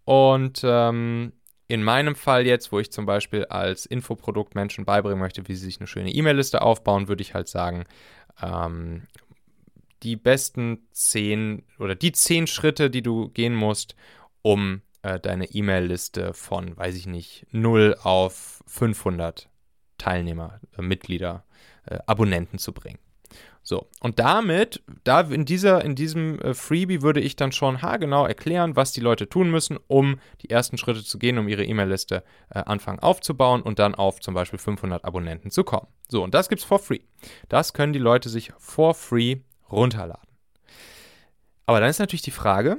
Und 0.04 0.60
ähm, 0.64 1.32
in 1.66 1.82
meinem 1.82 2.16
Fall 2.16 2.46
jetzt, 2.46 2.72
wo 2.72 2.78
ich 2.78 2.90
zum 2.90 3.04
Beispiel 3.04 3.44
als 3.44 3.84
Infoprodukt 3.84 4.54
Menschen 4.54 4.86
beibringen 4.86 5.20
möchte, 5.20 5.46
wie 5.48 5.54
sie 5.54 5.66
sich 5.66 5.80
eine 5.80 5.86
schöne 5.86 6.10
E-Mail-Liste 6.10 6.62
aufbauen, 6.62 7.08
würde 7.08 7.22
ich 7.22 7.34
halt 7.34 7.48
sagen, 7.48 7.84
ähm, 8.42 9.06
die 10.02 10.16
besten 10.16 10.88
zehn 10.92 11.64
oder 11.78 11.94
die 11.94 12.12
zehn 12.12 12.46
Schritte, 12.46 12.88
die 12.88 13.02
du 13.02 13.28
gehen 13.28 13.54
musst, 13.54 13.96
um 14.42 14.82
äh, 15.02 15.20
deine 15.20 15.46
E-Mail-Liste 15.46 16.32
von, 16.32 16.76
weiß 16.76 16.94
ich 16.96 17.06
nicht, 17.06 17.46
0 17.50 17.96
auf 18.02 18.62
500 18.66 19.48
Teilnehmer, 19.98 20.60
äh, 20.76 20.82
Mitglieder, 20.82 21.44
äh, 21.84 21.98
Abonnenten 22.06 22.58
zu 22.58 22.72
bringen. 22.72 22.98
So, 23.68 23.86
und 24.00 24.18
damit, 24.18 24.82
da 25.04 25.20
in, 25.20 25.44
dieser, 25.44 25.84
in 25.84 25.94
diesem 25.94 26.40
äh, 26.40 26.54
Freebie 26.54 27.02
würde 27.02 27.20
ich 27.20 27.36
dann 27.36 27.52
schon 27.52 27.82
haargenau 27.82 28.24
erklären, 28.24 28.76
was 28.76 28.92
die 28.92 29.02
Leute 29.02 29.28
tun 29.28 29.50
müssen, 29.50 29.78
um 29.88 30.20
die 30.40 30.48
ersten 30.48 30.78
Schritte 30.78 31.04
zu 31.04 31.18
gehen, 31.18 31.36
um 31.36 31.48
ihre 31.48 31.66
E-Mail-Liste 31.66 32.24
äh, 32.48 32.60
anfangen 32.60 33.00
aufzubauen 33.00 33.60
und 33.60 33.78
dann 33.78 33.94
auf 33.94 34.20
zum 34.20 34.32
Beispiel 34.32 34.58
500 34.58 35.04
Abonnenten 35.04 35.50
zu 35.50 35.64
kommen. 35.64 35.86
So, 36.08 36.24
und 36.24 36.32
das 36.32 36.48
gibt 36.48 36.62
es 36.62 36.66
for 36.66 36.78
free. 36.78 37.00
Das 37.50 37.74
können 37.74 37.92
die 37.92 37.98
Leute 37.98 38.30
sich 38.30 38.52
for 38.56 38.94
free 38.94 39.40
runterladen. 39.70 40.30
Aber 41.66 41.80
dann 41.80 41.90
ist 41.90 41.98
natürlich 41.98 42.22
die 42.22 42.30
Frage, 42.30 42.78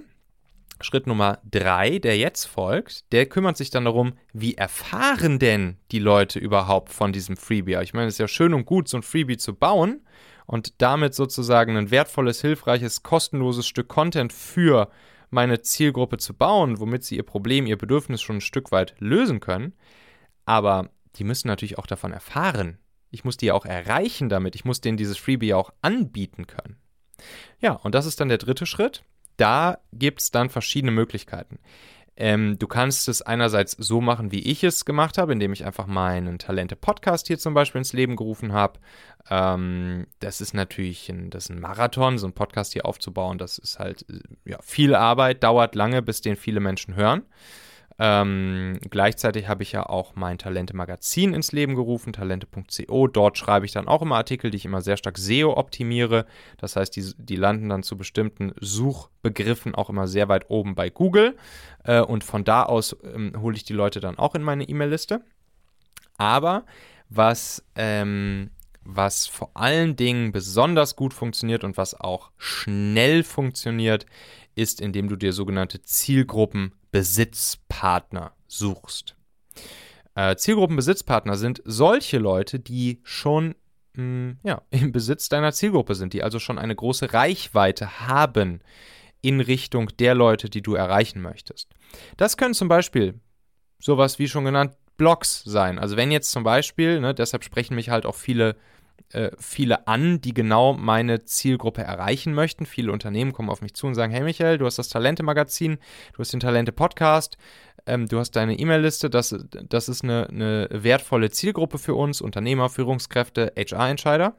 Schritt 0.82 1.06
Nummer 1.06 1.38
drei, 1.44 2.00
der 2.00 2.18
jetzt 2.18 2.46
folgt, 2.46 3.12
der 3.12 3.28
kümmert 3.28 3.58
sich 3.58 3.70
dann 3.70 3.86
darum, 3.86 4.14
wie 4.34 4.56
erfahren 4.56 5.38
denn 5.38 5.78
die 5.92 6.00
Leute 6.00 6.40
überhaupt 6.40 6.92
von 6.92 7.14
diesem 7.14 7.38
Freebie? 7.38 7.78
Ich 7.84 7.94
meine, 7.94 8.08
es 8.08 8.16
ist 8.16 8.20
ja 8.20 8.28
schön 8.28 8.56
und 8.56 8.66
gut, 8.66 8.88
so 8.88 8.98
ein 8.98 9.04
Freebie 9.04 9.38
zu 9.38 9.54
bauen, 9.54 10.02
und 10.50 10.82
damit 10.82 11.14
sozusagen 11.14 11.78
ein 11.78 11.92
wertvolles, 11.92 12.42
hilfreiches, 12.42 13.04
kostenloses 13.04 13.68
Stück 13.68 13.88
Content 13.88 14.34
für 14.34 14.90
meine 15.30 15.62
Zielgruppe 15.62 16.18
zu 16.18 16.34
bauen, 16.34 16.80
womit 16.80 17.04
sie 17.04 17.18
ihr 17.18 17.24
Problem, 17.24 17.68
ihr 17.68 17.78
Bedürfnis 17.78 18.20
schon 18.24 18.38
ein 18.38 18.42
Stück 18.42 18.72
weit 18.72 18.96
lösen 18.98 19.42
können. 19.42 19.74
Aber 20.46 20.90
die 21.18 21.24
müssen 21.24 21.50
natürlich 21.50 21.78
auch 21.78 21.86
davon 21.86 22.12
erfahren. 22.12 22.80
Ich 23.12 23.24
muss 23.24 23.38
die 23.38 23.46
ja 23.46 23.54
auch 23.54 23.66
erreichen 23.66 24.28
damit. 24.28 24.56
Ich 24.56 24.66
muss 24.66 24.82
denen 24.82 24.98
dieses 24.98 25.20
Freebie 25.20 25.54
auch 25.54 25.72
anbieten 25.84 26.48
können. 26.48 26.78
Ja, 27.60 27.74
und 27.74 27.94
das 27.94 28.08
ist 28.08 28.20
dann 28.20 28.30
der 28.30 28.40
dritte 28.40 28.66
Schritt. 28.66 29.04
Da 29.38 29.78
gibt 29.94 30.20
es 30.20 30.32
dann 30.32 30.50
verschiedene 30.50 30.92
Möglichkeiten. 30.92 31.60
Ähm, 32.22 32.60
du 32.60 32.68
kannst 32.68 33.08
es 33.08 33.22
einerseits 33.22 33.72
so 33.72 34.02
machen, 34.02 34.34
wie 34.34 34.42
ich 34.42 34.66
es 34.66 34.84
gemacht 34.84 35.18
habe, 35.18 35.32
indem 35.32 35.54
ich 35.54 35.66
einfach 35.66 35.88
meinen 35.88 36.38
Talente-Podcast 36.38 37.28
hier 37.28 37.40
zum 37.40 37.54
Beispiel 37.54 37.80
ins 37.80 37.94
Leben 37.94 38.18
gerufen 38.18 38.52
habe. 38.52 38.82
Ähm, 39.30 40.06
das 40.20 40.42
ist 40.42 40.54
natürlich 40.54 41.08
ein, 41.10 41.30
das 41.30 41.50
ein 41.50 41.62
Marathon, 41.62 42.18
so 42.18 42.28
einen 42.28 42.34
Podcast 42.34 42.74
hier 42.74 42.86
aufzubauen. 42.86 43.38
Das 43.38 43.58
ist 43.58 43.80
halt 43.80 44.06
ja, 44.44 44.60
viel 44.62 44.96
Arbeit, 44.96 45.44
dauert 45.44 45.76
lange, 45.76 46.02
bis 46.02 46.20
den 46.20 46.36
viele 46.36 46.60
Menschen 46.60 46.96
hören. 46.96 47.24
Ähm, 48.02 48.80
gleichzeitig 48.90 49.50
habe 49.50 49.62
ich 49.62 49.74
ja 49.74 49.86
auch 49.86 50.16
mein 50.16 50.38
Talente-Magazin 50.38 51.34
ins 51.34 51.52
Leben 51.52 51.76
gerufen, 51.76 52.14
talente.co. 52.14 53.08
Dort 53.08 53.38
schreibe 53.38 53.66
ich 53.66 53.74
dann 53.74 53.90
auch 53.90 54.02
immer 54.02 54.16
Artikel, 54.16 54.52
die 54.52 54.58
ich 54.58 54.66
immer 54.66 54.80
sehr 54.80 54.96
stark 54.96 55.18
SEO 55.18 55.58
optimiere. 55.58 56.26
Das 56.58 56.78
heißt, 56.78 56.96
die, 56.96 57.12
die 57.18 57.36
landen 57.36 57.68
dann 57.68 57.84
zu 57.84 57.98
bestimmten 57.98 58.54
Suchbegriffen 58.62 59.76
auch 59.76 59.90
immer 59.90 60.08
sehr 60.08 60.30
weit 60.30 60.50
oben 60.50 60.76
bei 60.76 60.90
Google. 60.90 61.36
Äh, 61.84 62.00
und 62.00 62.24
von 62.24 62.46
da 62.46 62.64
aus 62.64 62.96
ähm, 63.04 63.34
hole 63.42 63.58
ich 63.58 63.66
die 63.66 63.74
Leute 63.74 64.00
dann 64.00 64.18
auch 64.18 64.34
in 64.34 64.44
meine 64.44 64.64
E-Mail-Liste. 64.64 65.22
Aber 66.18 66.64
was, 67.10 67.66
ähm, 67.76 68.52
was 68.84 69.28
vor 69.28 69.52
allen 69.56 69.98
Dingen 69.98 70.32
besonders 70.32 70.96
gut 70.96 71.14
funktioniert 71.14 71.66
und 71.66 71.76
was 71.76 72.00
auch 72.00 72.32
schnell 72.38 73.24
funktioniert, 73.24 74.06
ist, 74.56 74.80
indem 74.80 75.10
du 75.10 75.18
dir 75.18 75.34
sogenannte 75.34 75.82
Zielgruppenbesitzpartner 76.92 78.34
suchst. 78.48 79.16
Äh, 80.16 80.36
Zielgruppenbesitzpartner 80.36 81.36
sind 81.36 81.62
solche 81.66 82.18
Leute, 82.18 82.60
die 82.60 83.00
schon 83.04 83.56
mh, 83.94 83.96
hm, 83.96 84.40
ja, 84.44 84.62
im 84.72 84.92
Besitz 84.92 85.30
deiner 85.30 85.52
Zielgruppe 85.52 85.96
sind, 85.96 86.14
die 86.14 86.24
also 86.24 86.40
schon 86.40 86.58
eine 86.58 86.76
große 86.76 87.14
Reichweite 87.14 88.08
haben 88.08 88.62
in 89.22 89.42
Richtung 89.42 89.90
der 89.98 90.16
Leute, 90.16 90.50
die 90.50 90.62
du 90.62 90.76
erreichen 90.76 91.22
möchtest. 91.22 91.70
Das 92.18 92.38
können 92.38 92.54
zum 92.54 92.70
Beispiel 92.70 93.20
sowas 93.80 94.18
wie 94.18 94.28
schon 94.28 94.46
genannt 94.46 94.76
Blogs 94.98 95.44
sein. 95.44 95.80
Also 95.80 95.96
wenn 95.96 96.12
jetzt 96.12 96.32
zum 96.32 96.44
Beispiel, 96.44 97.00
ne, 97.00 97.14
deshalb 97.14 97.44
sprechen 97.44 97.76
mich 97.76 97.90
halt 97.90 98.06
auch 98.06 98.16
viele 98.16 98.56
äh, 99.14 99.32
viele 99.40 99.88
an, 99.88 100.22
die 100.22 100.34
genau 100.34 100.74
meine 100.74 101.26
Zielgruppe 101.26 101.82
erreichen 101.82 102.34
möchten. 102.34 102.66
Viele 102.66 102.92
Unternehmen 102.92 103.34
kommen 103.34 103.50
auf 103.50 103.62
mich 103.62 103.74
zu 103.74 103.88
und 103.88 103.96
sagen, 103.96 104.12
hey 104.12 104.24
Michael, 104.24 104.58
du 104.58 104.66
hast 104.66 104.78
das 104.78 104.90
Talente-Magazin, 104.90 105.78
du 106.14 106.20
hast 106.20 106.34
den 106.34 106.40
Talente-Podcast, 106.40 107.38
ähm, 107.86 108.08
du 108.08 108.20
hast 108.20 108.32
deine 108.32 108.58
E-Mail-Liste, 108.58 109.10
das, 109.10 109.36
das 109.68 109.90
ist 109.90 110.04
eine, 110.04 110.28
eine 110.30 110.68
wertvolle 110.72 111.30
Zielgruppe 111.30 111.78
für 111.78 111.96
uns, 111.96 112.22
Unternehmer, 112.22 112.70
Führungskräfte, 112.70 113.54
HR-Entscheider. 113.58 114.36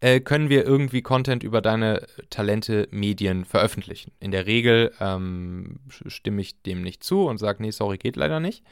Äh, 0.00 0.20
können 0.20 0.48
wir 0.48 0.64
irgendwie 0.64 1.02
Content 1.02 1.42
über 1.42 1.60
deine 1.60 2.06
Talente-Medien 2.30 3.44
veröffentlichen? 3.44 4.12
In 4.20 4.30
der 4.30 4.46
Regel 4.46 4.92
ähm, 5.00 5.80
stimme 5.88 6.40
ich 6.40 6.62
dem 6.62 6.82
nicht 6.82 7.02
zu 7.02 7.26
und 7.26 7.38
sage, 7.38 7.62
nee, 7.62 7.72
sorry, 7.72 7.98
geht 7.98 8.16
leider 8.16 8.38
nicht. 8.38 8.62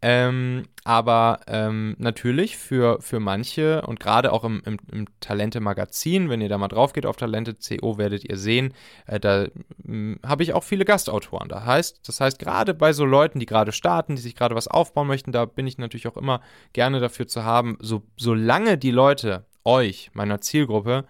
Ähm, 0.00 0.64
aber 0.84 1.40
ähm, 1.48 1.96
natürlich 1.98 2.56
für, 2.56 3.00
für 3.00 3.18
manche 3.18 3.82
und 3.82 3.98
gerade 3.98 4.32
auch 4.32 4.44
im, 4.44 4.62
im, 4.64 4.76
im 4.92 5.06
Talente-Magazin, 5.18 6.30
wenn 6.30 6.40
ihr 6.40 6.48
da 6.48 6.56
mal 6.56 6.68
drauf 6.68 6.92
geht 6.92 7.04
auf 7.04 7.16
Talente.co, 7.16 7.98
werdet 7.98 8.24
ihr 8.24 8.36
sehen, 8.36 8.74
äh, 9.06 9.18
da 9.18 9.46
hm, 9.84 10.20
habe 10.24 10.44
ich 10.44 10.52
auch 10.52 10.62
viele 10.62 10.84
Gastautoren. 10.84 11.48
Da 11.48 11.64
heißt, 11.64 12.06
das 12.06 12.20
heißt, 12.20 12.38
gerade 12.38 12.74
bei 12.74 12.92
so 12.92 13.04
Leuten, 13.04 13.40
die 13.40 13.46
gerade 13.46 13.72
starten, 13.72 14.14
die 14.14 14.22
sich 14.22 14.36
gerade 14.36 14.54
was 14.54 14.68
aufbauen 14.68 15.08
möchten, 15.08 15.32
da 15.32 15.46
bin 15.46 15.66
ich 15.66 15.78
natürlich 15.78 16.06
auch 16.06 16.16
immer 16.16 16.42
gerne 16.72 17.00
dafür 17.00 17.26
zu 17.26 17.44
haben, 17.44 17.76
so, 17.80 18.02
solange 18.16 18.78
die 18.78 18.92
Leute 18.92 19.46
euch, 19.64 20.10
meiner 20.14 20.40
Zielgruppe, 20.40 21.06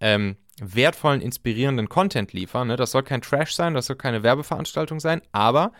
ähm, 0.00 0.36
wertvollen, 0.62 1.20
inspirierenden 1.20 1.90
Content 1.90 2.32
liefern. 2.32 2.68
Ne? 2.68 2.76
Das 2.76 2.92
soll 2.92 3.02
kein 3.02 3.20
Trash 3.20 3.54
sein, 3.54 3.74
das 3.74 3.86
soll 3.86 3.96
keine 3.96 4.22
Werbeveranstaltung 4.22 4.98
sein, 4.98 5.20
aber 5.32 5.72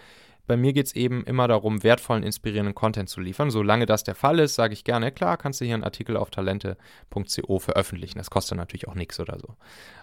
bei 0.50 0.57
mir 0.57 0.73
geht 0.73 0.87
es 0.87 0.97
eben 0.97 1.23
immer 1.23 1.47
darum, 1.47 1.85
wertvollen, 1.85 2.25
inspirierenden 2.25 2.75
Content 2.75 3.09
zu 3.09 3.21
liefern. 3.21 3.52
Solange 3.52 3.87
das 3.87 4.02
der 4.02 4.16
Fall 4.16 4.40
ist, 4.40 4.57
sage 4.57 4.73
ich 4.73 4.83
gerne, 4.83 5.12
klar, 5.12 5.37
kannst 5.37 5.61
du 5.61 5.64
hier 5.64 5.75
einen 5.75 5.85
Artikel 5.85 6.16
auf 6.16 6.28
talente.co 6.30 7.61
veröffentlichen. 7.61 8.19
Das 8.19 8.30
kostet 8.30 8.59
natürlich 8.59 8.88
auch 8.88 8.97
nichts 8.97 9.21
oder 9.21 9.38
so. 9.38 9.54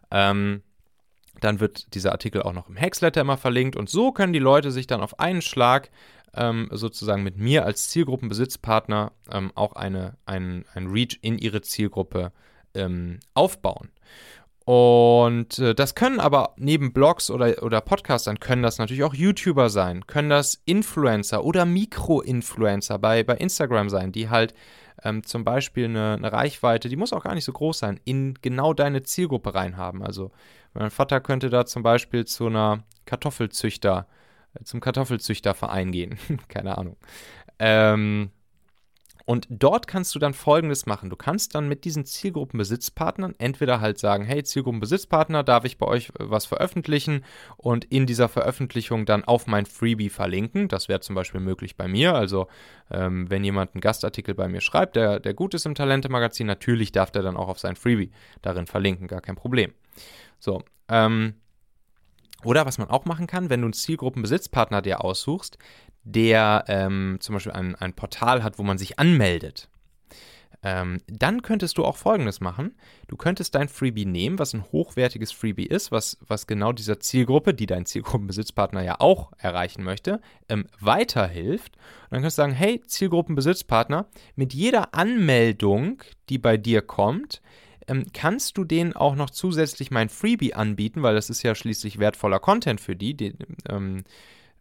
Ähm, 0.10 0.64
dann 1.42 1.60
wird 1.60 1.94
dieser 1.96 2.14
Artikel 2.14 2.44
auch 2.44 2.54
noch 2.54 2.70
im 2.70 2.78
Hexletter 2.78 3.20
immer 3.20 3.36
verlinkt 3.36 3.76
und 3.76 3.90
so 3.90 4.14
können 4.14 4.32
die 4.32 4.40
Leute 4.40 4.72
sich 4.72 4.88
dann 4.88 5.02
auf 5.02 5.20
einen 5.20 5.42
Schlag 5.42 5.90
ähm, 6.34 6.70
sozusagen 6.72 7.24
mit 7.24 7.36
mir 7.36 7.66
als 7.66 7.90
Zielgruppenbesitzpartner 7.90 9.12
ähm, 9.30 9.52
auch 9.54 9.74
eine, 9.74 10.16
ein, 10.26 10.64
ein 10.74 10.88
Reach 10.88 11.20
in 11.22 11.40
ihre 11.40 11.60
Zielgruppe 11.60 12.32
ähm, 12.74 13.20
aufbauen. 13.34 13.90
Und 14.68 15.60
äh, 15.60 15.74
das 15.74 15.96
können 15.96 16.20
aber 16.20 16.54
neben 16.58 16.92
Blogs 16.92 17.32
oder, 17.32 17.64
oder 17.64 17.80
Podcastern, 17.80 18.42
können 18.42 18.64
das 18.64 18.80
natürlich 18.80 19.06
auch 19.06 19.14
YouTuber 19.14 19.70
sein, 19.70 20.06
können 20.08 20.30
das 20.30 20.62
Influencer 20.66 21.46
oder 21.46 21.64
Mikro-Influencer 21.64 23.00
bei, 23.00 23.24
bei 23.24 23.36
Instagram 23.36 23.88
sein, 23.88 24.12
die 24.12 24.30
halt 24.30 24.54
ähm, 25.06 25.24
zum 25.24 25.46
Beispiel 25.46 25.86
eine, 25.86 26.16
eine, 26.16 26.34
Reichweite, 26.34 26.90
die 26.90 26.98
muss 26.98 27.14
auch 27.14 27.24
gar 27.24 27.34
nicht 27.34 27.46
so 27.46 27.54
groß 27.54 27.80
sein, 27.80 28.02
in 28.04 28.34
genau 28.42 28.74
deine 28.74 29.04
Zielgruppe 29.04 29.56
reinhaben. 29.56 30.04
Also 30.04 30.32
mein 30.74 30.92
Vater 30.92 31.22
könnte 31.22 31.50
da 31.50 31.66
zum 31.66 31.82
Beispiel 31.82 32.26
zu 32.26 32.48
einer 32.48 32.84
Kartoffelzüchter, 33.06 34.06
äh, 34.54 34.66
zum 34.66 34.82
Kartoffelzüchterverein 34.82 35.94
gehen. 35.94 36.20
Keine 36.50 36.78
Ahnung. 36.78 36.98
Ähm, 37.58 38.32
und 39.28 39.46
dort 39.50 39.88
kannst 39.88 40.16
du 40.16 40.20
dann 40.20 40.34
Folgendes 40.34 40.86
machen. 40.86 41.10
Du 41.10 41.18
kannst 41.18 41.54
dann 41.54 41.68
mit 41.68 41.84
diesen 41.84 42.06
Zielgruppenbesitzpartnern 42.06 43.36
entweder 43.40 43.82
halt 43.82 44.00
sagen, 44.00 44.24
hey, 44.24 44.42
Zielgruppenbesitzpartner, 44.42 45.44
darf 45.44 45.66
ich 45.66 45.78
bei 45.78 45.86
euch 45.86 46.12
äh, 46.12 46.12
was 46.20 46.46
veröffentlichen 46.46 47.26
und 47.58 47.84
in 47.84 48.06
dieser 48.06 48.30
Veröffentlichung 48.30 49.06
dann 49.06 49.26
auf 49.26 49.46
mein 49.46 49.66
Freebie 49.66 50.10
verlinken. 50.10 50.70
Das 50.70 50.88
wäre 50.88 51.02
zum 51.02 51.14
Beispiel 51.14 51.42
möglich 51.42 51.76
bei 51.76 51.90
mir. 51.90 52.16
Also 52.16 52.48
ähm, 52.90 53.30
wenn 53.30 53.44
jemand 53.44 53.76
einen 53.76 53.82
Gastartikel 53.82 54.34
bei 54.34 54.48
mir 54.48 54.62
schreibt, 54.62 54.96
der, 54.96 55.20
der 55.20 55.34
gut 55.34 55.54
ist 55.54 55.66
im 55.66 55.76
Talente-Magazin, 55.76 56.48
natürlich 56.48 56.94
darf 56.94 57.12
der 57.12 57.22
dann 57.22 57.36
auch 57.36 57.50
auf 57.50 57.60
sein 57.60 57.76
Freebie 57.76 58.12
darin 58.42 58.66
verlinken, 58.66 59.08
gar 59.08 59.20
kein 59.20 59.36
Problem. 59.36 59.74
So, 60.40 60.64
ähm, 60.88 61.34
oder 62.46 62.66
was 62.66 62.78
man 62.78 62.90
auch 62.90 63.04
machen 63.04 63.28
kann, 63.28 63.50
wenn 63.50 63.60
du 63.60 63.66
einen 63.66 63.74
Zielgruppenbesitzpartner 63.74 64.82
dir 64.82 65.04
aussuchst, 65.04 65.58
der 66.08 66.64
ähm, 66.68 67.18
zum 67.20 67.34
Beispiel 67.34 67.52
ein, 67.52 67.76
ein 67.76 67.94
Portal 67.94 68.44
hat, 68.44 68.58
wo 68.58 68.64
man 68.64 68.78
sich 68.78 68.98
anmeldet, 68.98 69.70
ähm, 70.64 71.00
dann 71.08 71.42
könntest 71.42 71.78
du 71.78 71.86
auch 71.86 71.98
Folgendes 71.98 72.40
machen. 72.40 72.76
Du 73.08 73.16
könntest 73.16 73.56
dein 73.56 73.68
Freebie 73.68 74.06
nehmen, 74.06 74.40
was 74.40 74.54
ein 74.54 74.64
hochwertiges 74.72 75.32
Freebie 75.32 75.66
ist, 75.66 75.92
was, 75.92 76.18
was 76.26 76.48
genau 76.48 76.72
dieser 76.72 77.00
Zielgruppe, 77.00 77.54
die 77.54 77.68
dein 77.68 77.86
Zielgruppenbesitzpartner 77.86 78.82
ja 78.82 78.96
auch 79.00 79.32
erreichen 79.38 79.84
möchte, 79.84 80.22
ähm, 80.50 80.66
weiterhilft. 80.80 81.76
Und 81.76 82.12
dann 82.12 82.22
kannst 82.22 82.38
du 82.38 82.42
sagen, 82.42 82.54
hey, 82.54 82.82
Zielgruppenbesitzpartner, 82.86 84.08
mit 84.36 84.54
jeder 84.54 84.94
Anmeldung, 84.94 86.02
die 86.30 86.38
bei 86.38 86.58
dir 86.58 86.82
kommt, 86.82 87.42
ähm, 87.88 88.06
kannst 88.14 88.58
du 88.58 88.64
denen 88.64 88.94
auch 88.94 89.16
noch 89.16 89.30
zusätzlich 89.30 89.92
mein 89.92 90.10
Freebie 90.10 90.54
anbieten, 90.54 91.04
weil 91.04 91.16
das 91.16 91.30
ist 91.30 91.44
ja 91.44 91.54
schließlich 91.54 92.00
wertvoller 92.00 92.40
Content 92.40 92.82
für 92.82 92.96
die, 92.96 93.16
die 93.16 93.34
ähm, 93.70 94.04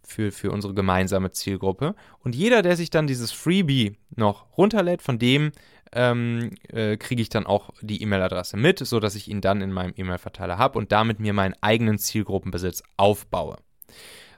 für, 0.07 0.33
für 0.33 0.51
unsere 0.53 0.73
gemeinsame 0.73 1.33
Zielgruppe. 1.33 1.95
Und 2.21 2.35
jeder, 2.35 2.63
der 2.63 2.77
sich 2.77 2.91
dann 2.91 3.07
dieses 3.07 3.33
Freebie 3.33 3.97
noch 4.15 4.57
runterlädt, 4.57 5.03
von 5.03 5.19
dem 5.19 5.53
ähm, 5.93 6.53
äh, 6.69 6.97
kriege 6.97 7.21
ich 7.21 7.29
dann 7.29 7.47
auch 7.47 7.71
die 7.81 8.03
E-Mail-Adresse 8.03 8.57
mit, 8.57 8.79
sodass 8.79 9.15
ich 9.15 9.29
ihn 9.29 9.41
dann 9.41 9.61
in 9.61 9.73
meinem 9.73 9.93
E-Mail-Verteiler 9.97 10.59
habe 10.59 10.79
und 10.79 10.93
damit 10.93 11.21
mir 11.21 11.33
meinen 11.33 11.55
eigenen 11.61 11.99
Zielgruppenbesitz 11.99 12.83
aufbaue. 12.97 13.57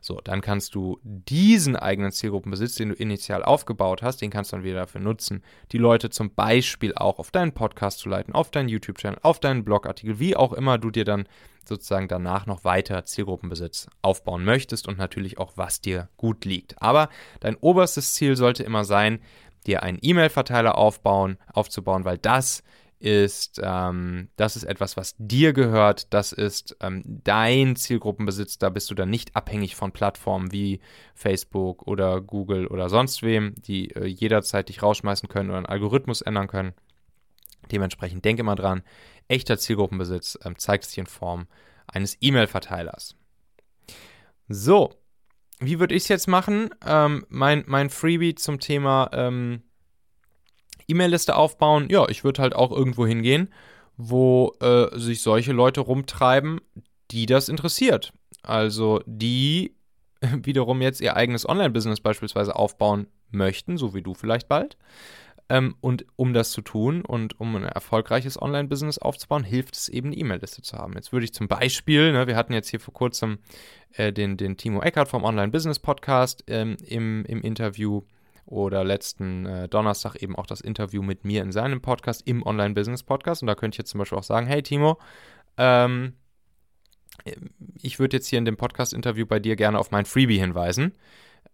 So, 0.01 0.21
dann 0.23 0.41
kannst 0.41 0.75
du 0.75 0.99
diesen 1.03 1.77
eigenen 1.77 2.13
Zielgruppenbesitz, 2.13 2.77
den 2.77 2.91
du 2.91 2.95
initial 2.95 3.43
aufgebaut 3.43 4.03
hast, 4.03 4.23
den 4.23 4.31
kannst 4.31 4.53
du 4.53 4.57
dann 4.57 4.65
wieder 4.65 4.81
dafür 4.81 5.01
nutzen, 5.01 5.43
die 5.73 5.79
Leute 5.79 6.11
zum 6.11 6.35
Beispiel 6.35 6.95
auch 6.95 7.19
auf 7.19 7.31
deinen 7.31 7.53
Podcast 7.53 7.99
zu 7.99 8.09
leiten, 8.09 8.35
auf 8.35 8.51
deinen 8.51 8.69
YouTube-Channel, 8.69 9.21
auf 9.23 9.41
deinen 9.41 9.65
Blogartikel, 9.65 10.19
wie 10.19 10.37
auch 10.37 10.53
immer 10.53 10.79
du 10.79 10.91
dir 10.91 11.05
dann 11.05 11.29
sozusagen 11.69 12.09
danach 12.09 12.47
noch 12.47 12.65
weiter 12.65 13.05
Zielgruppenbesitz 13.05 13.89
aufbauen 14.03 14.45
möchtest 14.45 14.89
und 14.89 14.99
natürlich 14.99 15.39
auch, 15.39 15.53
was 15.57 15.81
dir 15.81 16.09
gut 16.17 16.45
liegt. 16.45 16.81
Aber 16.81 17.11
dein 17.41 17.57
oberstes 17.57 18.15
Ziel 18.15 18.37
sollte 18.37 18.63
immer 18.63 18.85
sein, 18.85 19.21
dir 19.67 19.83
einen 19.83 19.99
E-Mail-Verteiler 20.01 20.79
aufzubauen, 20.79 21.37
weil 22.05 22.19
das 22.19 22.63
ist, 23.01 23.61
ähm, 23.63 24.29
das 24.37 24.57
ist 24.57 24.65
etwas, 24.65 24.97
was 24.97 25.15
dir 25.19 25.53
gehört, 25.53 26.13
das 26.13 26.33
ist 26.33 26.77
ähm, 26.81 27.03
dein 27.07 27.77
Zielgruppenbesitz, 27.77 28.59
da 28.59 28.71
bist 28.71 28.91
du 28.91 28.95
dann 28.95 29.11
nicht 29.11 29.37
abhängig 29.37 29.77
von 29.77 29.93
Plattformen 29.93 30.53
wie 30.53 30.81
Facebook 31.15 31.87
oder 31.87 32.21
Google 32.21 32.67
oder 32.67 32.89
sonst 32.89 33.23
wem, 33.23 33.55
die 33.57 33.91
äh, 33.95 34.07
jederzeit 34.07 34.69
dich 34.69 34.83
rausschmeißen 34.83 35.29
können 35.29 35.51
oder 35.51 35.59
einen 35.59 35.67
Algorithmus 35.67 36.21
ändern 36.21 36.49
können. 36.49 36.75
Dementsprechend 37.71 38.25
denke 38.25 38.43
mal 38.43 38.57
dran, 38.57 38.83
echter 39.29 39.59
Zielgruppenbesitz 39.59 40.39
ähm, 40.45 40.59
zeigt 40.59 40.85
sich 40.85 40.99
in 40.99 41.07
Form 41.07 41.47
eines 41.87 42.17
E-Mail-Verteilers. 42.21 43.15
So, 44.49 44.95
wie 45.61 45.79
würde 45.79 45.95
ich 45.95 46.05
es 46.05 46.09
jetzt 46.09 46.29
machen? 46.29 46.71
Ähm, 46.87 47.27
mein, 47.29 47.65
mein 47.67 47.91
Freebie 47.91 48.35
zum 48.35 48.61
Thema 48.61 49.11
ähm, 49.13 49.63
E-Mail-Liste 50.88 51.37
aufbauen, 51.37 51.88
ja, 51.90 52.09
ich 52.09 52.24
würde 52.24 52.42
halt 52.42 52.55
auch 52.55 52.72
irgendwo 52.72 53.07
hingehen, 53.07 53.53
wo 53.96 54.55
äh, 54.61 54.98
sich 54.98 55.22
solche 55.22 55.53
Leute 55.53 55.81
rumtreiben, 55.81 56.61
die 57.11 57.27
das 57.27 57.48
interessiert. 57.48 58.12
Also 58.42 59.01
die 59.07 59.74
wiederum 60.42 60.83
jetzt 60.83 61.01
ihr 61.01 61.16
eigenes 61.16 61.48
Online-Business 61.48 62.01
beispielsweise 62.01 62.57
aufbauen 62.57 63.07
möchten, 63.31 63.77
so 63.77 63.94
wie 63.94 64.03
du 64.03 64.14
vielleicht 64.14 64.48
bald. 64.48 64.77
Ähm, 65.51 65.77
und 65.81 66.05
um 66.16 66.35
das 66.35 66.51
zu 66.51 66.61
tun 66.61 67.03
und 67.03 67.40
um 67.40 67.57
ein 67.57 67.64
erfolgreiches 67.64 68.40
Online-Business 68.40 68.98
aufzubauen, 68.98 69.44
hilft 69.44 69.77
es 69.77 69.88
eben, 69.88 70.09
eine 70.09 70.16
E-Mail-Liste 70.16 70.62
zu 70.62 70.77
haben. 70.77 70.92
Jetzt 70.94 71.12
würde 71.12 71.24
ich 71.24 71.33
zum 71.33 71.48
Beispiel, 71.48 72.12
ne, 72.12 72.27
wir 72.27 72.37
hatten 72.37 72.53
jetzt 72.53 72.68
hier 72.68 72.81
vor 72.81 72.92
kurzem 72.92 73.38
äh, 73.92 74.12
den, 74.12 74.37
den 74.37 74.57
Timo 74.59 74.83
Eckert 74.83 75.09
vom 75.09 75.24
Online-Business-Podcast 75.24 76.44
ähm, 76.48 76.77
im, 76.85 77.24
im 77.24 77.40
Interview 77.40 78.03
oder 78.49 78.83
letzten 78.83 79.45
äh, 79.45 79.69
Donnerstag 79.69 80.17
eben 80.17 80.35
auch 80.35 80.47
das 80.47 80.63
Interview 80.63 81.03
mit 81.03 81.25
mir 81.25 81.43
in 81.43 81.53
seinem 81.53 81.83
Podcast, 81.83 82.27
im 82.27 82.43
Online-Business-Podcast. 82.43 83.43
Und 83.43 83.47
da 83.47 83.55
könnte 83.55 83.75
ich 83.75 83.79
jetzt 83.79 83.91
zum 83.91 83.99
Beispiel 83.99 84.17
auch 84.17 84.23
sagen, 84.23 84.47
hey 84.47 84.63
Timo, 84.63 84.99
ähm, 85.59 86.15
ich 87.83 87.99
würde 87.99 88.17
jetzt 88.17 88.29
hier 88.29 88.39
in 88.39 88.47
dem 88.47 88.57
Podcast-Interview 88.57 89.27
bei 89.27 89.39
dir 89.39 89.55
gerne 89.55 89.79
auf 89.79 89.91
mein 89.91 90.07
Freebie 90.07 90.39
hinweisen, 90.39 90.95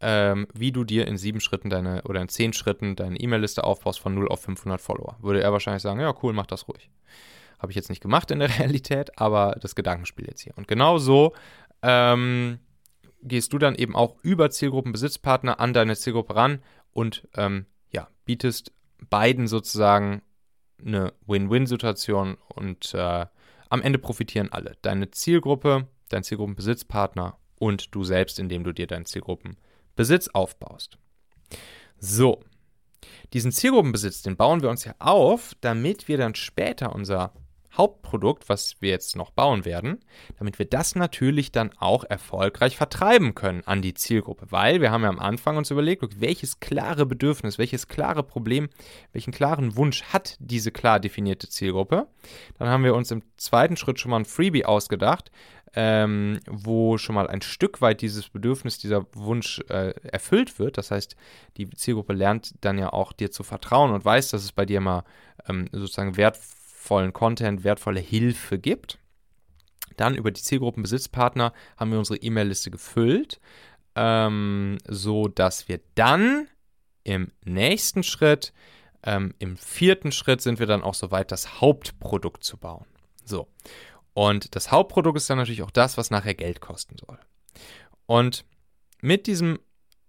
ähm, 0.01 0.47
wie 0.55 0.71
du 0.71 0.85
dir 0.85 1.09
in 1.09 1.17
sieben 1.17 1.41
Schritten 1.41 1.69
deine 1.69 2.03
oder 2.03 2.21
in 2.21 2.29
zehn 2.29 2.53
Schritten 2.53 2.95
deine 2.95 3.19
E-Mail-Liste 3.19 3.65
aufbaust 3.65 3.99
von 3.99 4.15
0 4.15 4.29
auf 4.29 4.43
500 4.43 4.81
Follower. 4.81 5.17
Würde 5.21 5.43
er 5.43 5.53
wahrscheinlich 5.53 5.83
sagen, 5.83 6.01
ja 6.01 6.15
cool, 6.23 6.33
mach 6.33 6.47
das 6.47 6.69
ruhig. 6.69 6.91
Habe 7.59 7.73
ich 7.73 7.77
jetzt 7.77 7.89
nicht 7.89 8.03
gemacht 8.03 8.31
in 8.31 8.39
der 8.39 8.51
Realität, 8.59 9.19
aber 9.19 9.57
das 9.61 9.75
Gedankenspiel 9.75 10.27
jetzt 10.29 10.43
hier. 10.43 10.53
Und 10.57 10.69
genau 10.69 10.99
so 10.99 11.33
ähm, 11.83 12.61
gehst 13.25 13.53
du 13.53 13.59
dann 13.59 13.75
eben 13.75 13.97
auch 13.97 14.17
über 14.23 14.51
Zielgruppenbesitzpartner 14.51 15.59
an 15.59 15.73
deine 15.73 15.97
Zielgruppe 15.97 16.37
ran 16.37 16.63
und 16.93 17.27
ähm, 17.37 17.67
ja, 17.91 18.09
bietest 18.25 18.73
beiden 19.11 19.49
sozusagen 19.49 20.23
eine 20.85 21.13
Win-Win-Situation 21.27 22.37
und 22.49 22.95
äh, 22.95 23.27
am 23.69 23.83
Ende 23.83 23.99
profitieren 23.99 24.53
alle. 24.53 24.77
Deine 24.83 25.11
Zielgruppe, 25.11 25.89
dein 26.09 26.23
Zielgruppenbesitzpartner 26.23 27.39
und 27.59 27.95
du 27.95 28.05
selbst, 28.05 28.39
indem 28.39 28.65
du 28.65 28.73
dir 28.73 28.87
deinen 28.87 29.07
Zielgruppenbesitz 29.07 30.29
aufbaust. 30.29 30.99
So, 31.99 32.41
diesen 33.33 33.53
Zielgruppenbesitz, 33.53 34.23
den 34.23 34.37
bauen 34.37 34.63
wir 34.63 34.71
uns 34.71 34.85
ja 34.85 34.95
auf, 34.99 35.55
damit 35.61 36.09
wir 36.09 36.19
dann 36.19 36.35
später 36.35 36.95
unser 36.95 37.33
Hauptprodukt, 37.77 38.49
was 38.49 38.77
wir 38.81 38.91
jetzt 38.91 39.17
noch 39.17 39.31
bauen 39.31 39.65
werden, 39.65 40.05
damit 40.39 40.59
wir 40.59 40.67
das 40.67 40.95
natürlich 40.95 41.53
dann 41.53 41.71
auch 41.79 42.05
erfolgreich 42.05 42.77
vertreiben 42.77 43.35
können 43.35 43.63
an 43.67 43.83
die 43.83 43.95
Zielgruppe. 43.95 44.47
Weil 44.51 44.81
wir 44.81 44.91
haben 44.91 45.03
ja 45.03 45.09
am 45.09 45.19
Anfang 45.19 45.57
uns 45.57 45.71
überlegt, 45.71 46.21
welches 46.21 46.61
klare 46.61 47.07
Bedürfnis, 47.07 47.59
welches 47.59 47.89
klare 47.89 48.23
Problem, 48.23 48.69
welchen 49.13 49.33
klaren 49.33 49.77
Wunsch 49.77 50.03
hat 50.05 50.37
diese 50.39 50.71
klar 50.71 51.01
definierte 51.01 51.49
Zielgruppe. 51.49 52.07
Dann 52.59 52.69
haben 52.69 52.85
wir 52.85 52.95
uns 52.95 53.11
im 53.11 53.23
zweiten 53.37 53.77
Schritt 53.77 53.99
schon 53.99 54.11
mal 54.11 54.19
ein 54.19 54.25
Freebie 54.25 54.65
ausgedacht, 54.65 55.31
ähm, 55.77 56.39
wo 56.49 56.99
schon 56.99 57.15
mal 57.15 57.27
ein 57.27 57.43
Stück 57.43 57.81
weit 57.81 58.01
dieses 58.01 58.29
Bedürfnis, 58.29 58.79
dieser 58.79 59.07
Wunsch 59.15 59.61
äh, 59.69 59.91
erfüllt 60.05 60.59
wird. 60.59 60.79
Das 60.79 60.91
heißt, 60.91 61.17
die 61.57 61.69
Zielgruppe 61.71 62.13
lernt 62.13 62.55
dann 62.61 62.79
ja 62.79 62.93
auch 62.93 63.13
dir 63.13 63.31
zu 63.31 63.43
vertrauen 63.43 63.93
und 63.93 64.05
weiß, 64.05 64.31
dass 64.31 64.45
es 64.45 64.53
bei 64.53 64.67
dir 64.67 64.81
mal 64.81 65.05
ähm, 65.49 65.69
sozusagen 65.73 66.17
wertvoll 66.17 66.64
wertvollen 66.85 67.13
Content, 67.15 67.65
wertvolle 67.65 68.01
Hilfe 68.01 68.59
gibt. 68.59 68.99
Dann 69.97 70.15
über 70.15 70.31
die 70.31 70.43
Zielgruppenbesitzpartner 70.43 71.53
haben 71.79 71.91
wir 71.91 71.99
unsere 71.99 72.19
E-Mail-Liste 72.19 72.71
gefüllt, 72.71 73.41
ähm, 73.95 74.79
so 74.87 75.29
dass 75.29 75.69
wir 75.69 75.81
dann 75.95 76.49
im 77.05 77.31
nächsten 77.45 78.03
Schritt, 78.03 78.53
ähm, 79.03 79.35
im 79.39 79.57
vierten 79.57 80.13
Schritt 80.13 80.43
sind 80.43 80.59
wir 80.59 80.67
dann 80.67 80.83
auch 80.83 80.95
soweit, 80.95 81.33
das 81.33 81.61
Hauptprodukt 81.61 82.45
zu 82.45 82.59
bauen. 82.59 82.87
So. 83.25 83.49
Und 84.13 84.55
das 84.55 84.71
Hauptprodukt 84.71 85.17
ist 85.17 85.31
dann 85.31 85.39
natürlich 85.39 85.63
auch 85.63 85.71
das, 85.71 85.97
was 85.97 86.11
nachher 86.11 86.35
Geld 86.35 86.61
kosten 86.61 86.97
soll. 86.99 87.19
Und 88.07 88.45
mit 89.01 89.27
diesem 89.27 89.59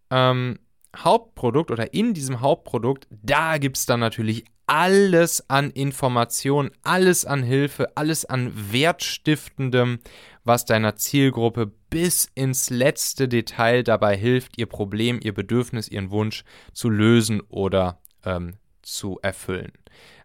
ähm, 0.10 0.60
Hauptprodukt 0.98 1.72
oder 1.72 1.94
in 1.94 2.14
diesem 2.14 2.42
Hauptprodukt, 2.42 3.08
da 3.10 3.58
gibt 3.58 3.78
es 3.78 3.86
dann 3.86 4.00
natürlich 4.00 4.46
alles 4.68 5.48
an 5.50 5.70
Informationen, 5.72 6.72
alles 6.84 7.26
an 7.26 7.44
Hilfe, 7.44 7.96
alles 7.96 8.26
an 8.26 8.52
Wertstiftendem, 8.72 10.00
was 10.44 10.66
deiner 10.66 10.96
Zielgruppe 10.96 11.72
bis 11.90 12.30
ins 12.36 12.70
letzte 12.70 13.28
Detail 13.28 13.84
dabei 13.84 14.18
hilft, 14.18 14.58
ihr 14.58 14.66
Problem, 14.66 15.20
ihr 15.22 15.34
Bedürfnis, 15.34 15.88
ihren 15.88 16.12
Wunsch 16.12 16.44
zu 16.74 16.90
lösen 16.90 17.42
oder 17.42 18.00
ähm, 18.24 18.56
zu 18.82 19.20
erfüllen. 19.22 19.74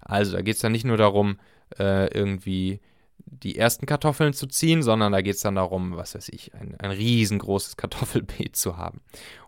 Also 0.00 0.32
da 0.32 0.42
geht 0.42 0.56
es 0.56 0.62
dann 0.62 0.72
nicht 0.72 0.84
nur 0.84 0.96
darum, 0.96 1.38
äh, 1.78 2.12
irgendwie 2.12 2.80
die 3.30 3.56
ersten 3.56 3.86
Kartoffeln 3.86 4.32
zu 4.32 4.46
ziehen, 4.46 4.82
sondern 4.82 5.12
da 5.12 5.20
geht 5.20 5.36
es 5.36 5.42
dann 5.42 5.54
darum, 5.54 5.96
was 5.96 6.14
weiß 6.14 6.28
ich, 6.30 6.52
ein, 6.54 6.74
ein 6.78 6.90
riesengroßes 6.90 7.76
Kartoffelbeet 7.76 8.56
zu 8.56 8.76
haben. 8.76 9.00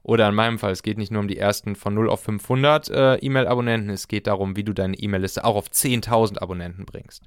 Oder 0.03 0.29
in 0.29 0.35
meinem 0.35 0.59
Fall, 0.59 0.73
es 0.73 0.83
geht 0.83 0.99
nicht 0.99 1.13
nur 1.13 1.21
um 1.21 1.29
die 1.29 1.39
ersten 1.39 1.77
von 1.77 1.95
0 1.95 2.09
auf 2.09 2.23
500 2.23 2.91
äh, 2.91 3.15
E-Mail-Abonnenten, 3.17 3.91
es 3.91 4.09
geht 4.09 4.27
darum, 4.27 4.57
wie 4.57 4.65
du 4.65 4.73
deine 4.73 4.97
E-Mail-Liste 4.97 5.45
auch 5.45 5.57
auf 5.57 5.69
10.000 5.69 6.39
Abonnenten 6.39 6.87
bringst. 6.87 7.25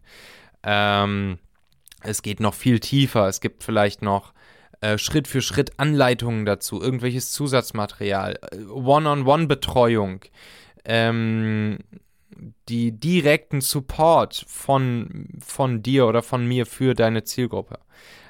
Ähm, 0.64 1.40
es 2.02 2.22
geht 2.22 2.40
noch 2.40 2.54
viel 2.54 2.80
tiefer, 2.80 3.28
es 3.28 3.42
gibt 3.42 3.64
vielleicht 3.64 4.02
noch 4.02 4.34
äh, 4.82 4.98
Schritt 4.98 5.28
für 5.28 5.42
Schritt 5.42 5.80
Anleitungen 5.80 6.46
dazu, 6.46 6.82
irgendwelches 6.82 7.32
Zusatzmaterial, 7.32 8.40
äh, 8.52 8.66
One-on-One-Betreuung. 8.66 10.22
Ähm, 10.84 11.80
die 12.70 12.92
direkten 12.92 13.62
Support 13.62 14.46
von, 14.48 15.30
von 15.40 15.84
dir 15.84 16.08
oder 16.08 16.24
von 16.24 16.48
mir 16.48 16.66
für 16.66 16.94
deine 16.94 17.24
Zielgruppe 17.24 17.80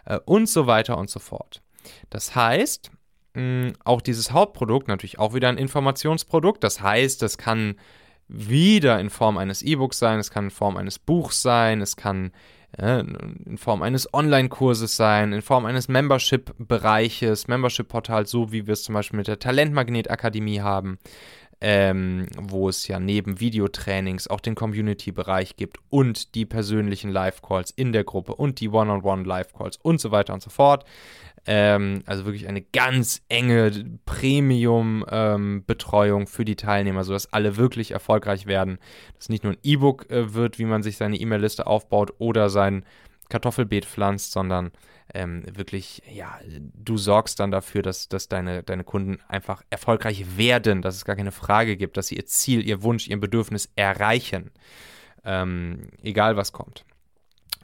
äh, 0.06 0.20
und 0.26 0.50
so 0.50 0.68
weiter 0.68 0.98
und 0.98 1.10
so 1.10 1.20
fort. 1.20 1.62
Das 2.10 2.36
heißt, 2.36 2.92
mh, 3.34 3.74
auch 3.84 4.02
dieses 4.02 4.32
Hauptprodukt, 4.32 4.88
natürlich 4.88 5.20
auch 5.20 5.34
wieder 5.34 5.50
ein 5.50 5.58
Informationsprodukt, 5.58 6.64
das 6.64 6.82
heißt, 6.82 7.22
das 7.22 7.38
kann 7.38 7.76
wieder 8.28 9.00
in 9.00 9.10
Form 9.10 9.38
eines 9.38 9.62
E-Books 9.62 10.00
sein, 10.00 10.20
es 10.20 10.32
kann 10.32 10.46
in 10.46 10.52
Form 10.52 10.78
eines 10.78 10.98
Buchs 10.98 11.42
sein, 11.44 11.82
es 11.82 11.96
kann 11.96 12.32
äh, 12.78 13.02
in 13.46 13.58
Form 13.58 13.84
eines 13.84 14.12
Online-Kurses 14.14 14.96
sein, 14.96 15.32
in 15.32 15.42
Form 15.42 15.66
eines 15.66 15.88
Membership-Bereiches, 15.88 17.48
Membership-Portals, 17.48 18.32
so 18.32 18.52
wie 18.52 18.66
wir 18.66 18.74
es 18.74 18.84
zum 18.84 18.96
Beispiel 18.96 19.18
mit 19.18 19.28
der 19.28 19.40
Talentmagnet-Akademie 19.40 20.62
haben 20.62 20.98
ähm, 21.68 22.28
wo 22.38 22.70
es 22.70 22.88
ja 22.88 23.00
neben 23.00 23.40
Videotrainings 23.40 24.28
auch 24.28 24.40
den 24.40 24.54
Community-Bereich 24.54 25.56
gibt 25.56 25.80
und 25.90 26.36
die 26.36 26.46
persönlichen 26.46 27.10
Live-Calls 27.10 27.72
in 27.72 27.92
der 27.92 28.04
Gruppe 28.04 28.36
und 28.36 28.60
die 28.60 28.70
One-on-One-Live-Calls 28.70 29.78
und 29.82 30.00
so 30.00 30.12
weiter 30.12 30.36
und 30.36 30.44
so 30.44 30.52
fort. 30.52 30.86
Ähm, 31.48 32.04
also 32.06 32.26
wirklich 32.26 32.48
eine 32.48 32.62
ganz 32.62 33.24
enge 33.30 33.72
Premium-Betreuung 34.06 36.22
ähm, 36.22 36.28
für 36.28 36.46
die 36.46 36.56
Teilnehmer, 36.56 37.04
sodass 37.04 37.34
alle 37.34 37.58
wirklich 37.58 37.90
erfolgreich 37.90 38.46
werden. 38.46 38.78
Dass 39.16 39.30
nicht 39.30 39.44
nur 39.44 39.54
ein 39.54 39.60
E-Book 39.64 40.12
äh, 40.12 40.36
wird, 40.36 40.60
wie 40.60 40.66
man 40.66 40.84
sich 40.84 40.98
seine 40.98 41.18
E-Mail-Liste 41.18 41.66
aufbaut 41.66 42.14
oder 42.20 42.52
sein 42.52 42.86
Kartoffelbeet 43.30 43.86
pflanzt, 43.86 44.32
sondern 44.32 44.72
ähm, 45.14 45.44
wirklich, 45.56 46.02
ja, 46.12 46.40
du 46.74 46.98
sorgst 46.98 47.40
dann 47.40 47.52
dafür, 47.52 47.82
dass, 47.82 48.10
dass 48.10 48.28
deine, 48.28 48.64
deine 48.64 48.84
Kunden 48.84 49.20
einfach 49.28 49.64
erfolgreich 49.70 50.38
werden, 50.38 50.82
dass 50.82 50.96
es 50.96 51.06
gar 51.06 51.16
keine 51.16 51.32
Frage 51.32 51.78
gibt, 51.78 51.98
dass 51.98 52.08
sie 52.08 52.16
ihr 52.16 52.26
Ziel, 52.26 52.66
ihr 52.66 52.84
Wunsch, 52.84 53.08
ihr 53.08 53.20
Bedürfnis 53.20 53.70
erreichen. 53.76 54.52
Ähm, 55.24 55.90
egal 56.02 56.38
was 56.38 56.52
kommt. 56.52 56.86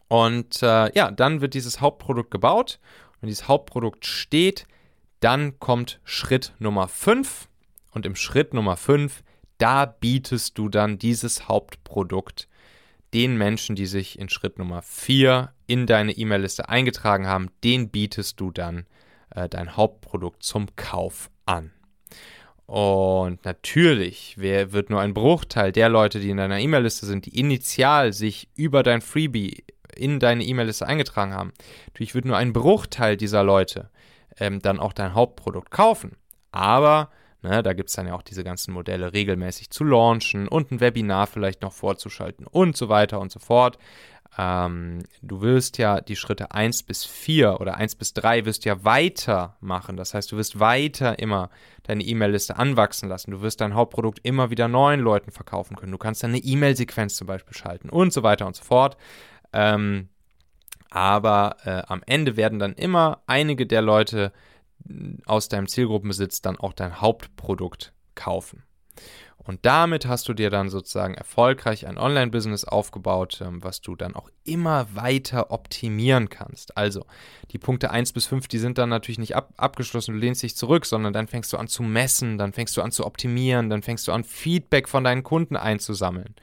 Und 0.08 0.62
äh, 0.62 0.91
ja, 0.93 1.10
dann 1.10 1.41
wird 1.41 1.54
dieses 1.54 1.80
Hauptprodukt 1.80 2.32
gebaut 2.32 2.80
und 3.21 3.28
dieses 3.28 3.47
Hauptprodukt 3.47 4.06
steht, 4.06 4.67
dann 5.19 5.60
kommt 5.60 6.02
Schritt 6.04 6.54
Nummer 6.60 6.88
5 6.88 7.47
und 7.91 8.06
im 8.06 8.15
Schritt 8.15 8.54
Nummer 8.54 8.78
5, 8.78 9.24
da 9.58 9.86
bietest 9.86 10.58
du 10.58 10.69
dann 10.69 10.97
dieses 10.97 11.47
Hauptprodukt 11.47 12.47
den 13.13 13.38
Menschen, 13.38 13.76
die 13.76 13.86
sich 13.86 14.17
in 14.19 14.30
Schritt 14.30 14.58
Nummer 14.58 14.82
4 14.82 15.52
in 15.67 15.86
deine 15.86 16.13
E-Mail-Liste 16.13 16.69
eingetragen 16.69 17.28
haben, 17.28 17.50
den 17.63 17.89
bietest 17.89 18.39
du 18.39 18.52
dann 18.52 18.86
äh, 19.36 19.50
dein 19.50 19.76
Hauptprodukt 19.76 20.43
zum 20.43 20.67
Kauf 20.76 21.30
an. 21.45 21.71
Und 22.65 23.43
natürlich 23.43 24.36
wer, 24.38 24.71
wird 24.71 24.89
nur 24.89 25.02
ein 25.02 25.13
Bruchteil 25.13 25.74
der 25.74 25.89
Leute, 25.89 26.19
die 26.19 26.30
in 26.30 26.38
deiner 26.38 26.60
E-Mail-Liste 26.60 27.06
sind, 27.06 27.26
die 27.26 27.38
initial 27.38 28.13
sich 28.13 28.47
über 28.56 28.82
dein 28.82 29.02
Freebie 29.02 29.65
in 29.95 30.19
deine 30.19 30.43
E-Mail-Liste 30.45 30.88
eingetragen 30.88 31.34
haben, 31.34 31.52
natürlich 31.88 32.15
wird 32.15 32.26
nur 32.26 32.38
ein 32.38 32.54
Bruchteil 32.54 33.17
dieser 33.17 33.43
Leute 33.43 33.89
ähm, 34.38 34.62
dann 34.62 34.80
auch 34.80 34.93
dein 34.93 35.13
Hauptprodukt 35.13 35.69
kaufen. 35.69 36.15
Aber 36.52 37.10
Ne, 37.44 37.64
da 37.64 37.74
gibt 37.74 37.90
es 37.90 37.96
dann 37.96 38.06
ja 38.06 38.14
auch 38.14 38.22
diese 38.22 38.44
ganzen 38.44 38.72
Modelle 38.72 39.14
regelmäßig 39.14 39.72
zu 39.72 39.84
launchen 39.84 40.48
und 40.48 40.72
ein 40.72 40.80
Webinar 40.80 41.26
vielleicht 41.26 41.64
noch 41.64 41.74
vorzuschalten 41.74 42.46
und 42.46 42.78
so 42.78 42.88
weiter 42.88 43.20
und 43.20 43.32
so 43.32 43.40
fort. 43.40 43.80
Ähm, 44.38 45.00
du 45.22 45.42
wirst 45.42 45.78
ja 45.78 46.00
die 46.00 46.16
Schritte 46.16 46.52
1 46.52 46.84
bis 46.84 47.04
4 47.04 47.60
oder 47.60 47.76
1 47.76 47.96
bis 47.96 48.14
3 48.14 48.46
wirst 48.46 48.64
ja 48.64 48.84
weitermachen. 48.86 49.98
Das 49.98 50.14
heißt, 50.14 50.32
du 50.32 50.38
wirst 50.38 50.60
weiter 50.60 51.20
immer 51.20 51.50
deine 51.84 52.04
E-Mail-Liste 52.04 52.58
anwachsen 52.58 53.10
lassen. 53.10 53.32
Du 53.32 53.42
wirst 53.42 53.60
dein 53.60 53.74
Hauptprodukt 53.74 54.20
immer 54.24 54.50
wieder 54.50 54.68
neuen 54.68 55.02
Leuten 55.02 55.32
verkaufen 55.32 55.76
können. 55.76 55.92
Du 55.92 55.98
kannst 55.98 56.24
dann 56.24 56.32
eine 56.32 56.40
E-Mail-Sequenz 56.40 57.16
zum 57.16 57.28
Beispiel 57.28 57.58
schalten 57.58 57.90
und 57.90 58.14
so 58.14 58.24
weiter 58.24 58.48
und 58.48 58.56
so 58.56 58.64
fort. 58.64 58.98
Ähm, 59.52 60.10
aber 60.90 61.58
äh, 61.66 61.82
am 61.88 62.02
Ende 62.06 62.38
werden 62.38 62.60
dann 62.60 62.74
immer 62.74 63.22
einige 63.28 63.66
der 63.66 63.82
Leute 63.82 64.32
aus 65.26 65.50
deinem 65.50 65.68
Zielgruppenbesitz 65.68 66.42
dann 66.42 66.58
auch 66.58 66.74
dein 66.74 67.02
Hauptprodukt 67.02 67.94
kaufen. 68.16 68.64
Und 69.44 69.66
damit 69.66 70.06
hast 70.06 70.30
du 70.30 70.34
dir 70.34 70.52
dann 70.52 70.70
sozusagen 70.70 71.16
erfolgreich 71.16 71.88
ein 71.88 71.98
Online-Business 71.98 72.64
aufgebaut, 72.64 73.42
ähm, 73.44 73.64
was 73.64 73.82
du 73.82 73.96
dann 73.96 74.16
auch 74.16 74.30
immer 74.44 74.94
weiter 74.94 75.50
optimieren 75.50 76.30
kannst. 76.30 76.78
Also 76.78 77.06
die 77.52 77.58
Punkte 77.58 77.90
1 77.90 78.14
bis 78.14 78.28
5, 78.28 78.48
die 78.48 78.60
sind 78.60 78.78
dann 78.78 78.90
natürlich 78.90 79.18
nicht 79.18 79.36
ab 79.36 79.52
abgeschlossen, 79.58 80.14
du 80.14 80.20
lehnst 80.20 80.44
dich 80.44 80.56
zurück, 80.56 80.86
sondern 80.86 81.12
dann 81.12 81.28
fängst 81.28 81.52
du 81.54 81.58
an 81.58 81.68
zu 81.68 81.82
messen, 81.82 82.38
dann 82.38 82.54
fängst 82.54 82.78
du 82.78 82.84
an 82.84 82.92
zu 82.92 83.06
optimieren, 83.06 83.70
dann 83.70 83.82
fängst 83.82 84.08
du 84.08 84.12
an 84.12 84.24
Feedback 84.24 84.88
von 84.88 85.04
deinen 85.04 85.24
Kunden 85.24 85.56
einzusammeln. 85.56 86.36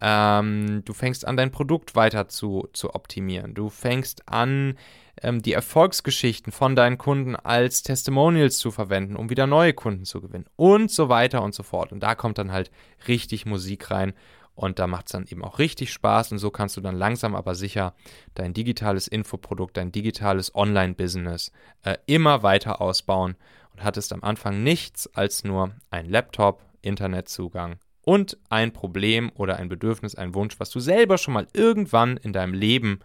Ähm, 0.00 0.82
du 0.86 0.94
fängst 0.94 1.26
an, 1.26 1.36
dein 1.36 1.50
Produkt 1.50 1.94
weiter 1.94 2.26
zu, 2.28 2.68
zu 2.72 2.94
optimieren. 2.94 3.52
Du 3.52 3.68
fängst 3.68 4.26
an, 4.28 4.78
ähm, 5.22 5.42
die 5.42 5.52
Erfolgsgeschichten 5.52 6.52
von 6.52 6.76
deinen 6.76 6.98
Kunden 6.98 7.36
als 7.36 7.82
Testimonials 7.82 8.58
zu 8.58 8.70
verwenden, 8.70 9.16
um 9.16 9.30
wieder 9.30 9.46
neue 9.46 9.72
Kunden 9.72 10.04
zu 10.04 10.20
gewinnen 10.20 10.46
und 10.56 10.90
so 10.90 11.08
weiter 11.08 11.42
und 11.42 11.54
so 11.54 11.62
fort. 11.62 11.92
Und 11.92 12.00
da 12.00 12.14
kommt 12.14 12.38
dann 12.38 12.52
halt 12.52 12.70
richtig 13.08 13.46
Musik 13.46 13.90
rein 13.90 14.14
und 14.54 14.78
da 14.78 14.86
macht 14.86 15.06
es 15.06 15.12
dann 15.12 15.26
eben 15.26 15.44
auch 15.44 15.58
richtig 15.58 15.92
Spaß 15.92 16.32
und 16.32 16.38
so 16.38 16.50
kannst 16.50 16.76
du 16.76 16.80
dann 16.80 16.96
langsam 16.96 17.34
aber 17.34 17.54
sicher 17.54 17.94
dein 18.34 18.52
digitales 18.52 19.08
Infoprodukt, 19.08 19.76
dein 19.76 19.92
digitales 19.92 20.54
Online-Business 20.54 21.52
äh, 21.82 21.96
immer 22.06 22.42
weiter 22.42 22.80
ausbauen 22.80 23.36
und 23.72 23.84
hattest 23.84 24.12
am 24.12 24.22
Anfang 24.22 24.62
nichts 24.62 25.06
als 25.14 25.44
nur 25.44 25.72
ein 25.90 26.06
Laptop, 26.06 26.62
Internetzugang 26.82 27.78
und 28.02 28.38
ein 28.48 28.72
Problem 28.72 29.30
oder 29.34 29.56
ein 29.56 29.68
Bedürfnis, 29.68 30.14
ein 30.14 30.34
Wunsch, 30.34 30.58
was 30.58 30.70
du 30.70 30.80
selber 30.80 31.16
schon 31.16 31.34
mal 31.34 31.46
irgendwann 31.52 32.16
in 32.16 32.32
deinem 32.32 32.54
Leben 32.54 33.00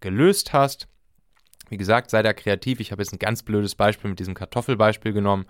gelöst 0.00 0.52
hast 0.52 0.88
wie 1.70 1.76
gesagt, 1.76 2.10
sei 2.10 2.22
da 2.22 2.32
kreativ. 2.32 2.80
Ich 2.80 2.92
habe 2.92 3.02
jetzt 3.02 3.12
ein 3.12 3.18
ganz 3.18 3.42
blödes 3.42 3.74
Beispiel 3.74 4.10
mit 4.10 4.18
diesem 4.18 4.34
Kartoffelbeispiel 4.34 5.12
genommen. 5.12 5.46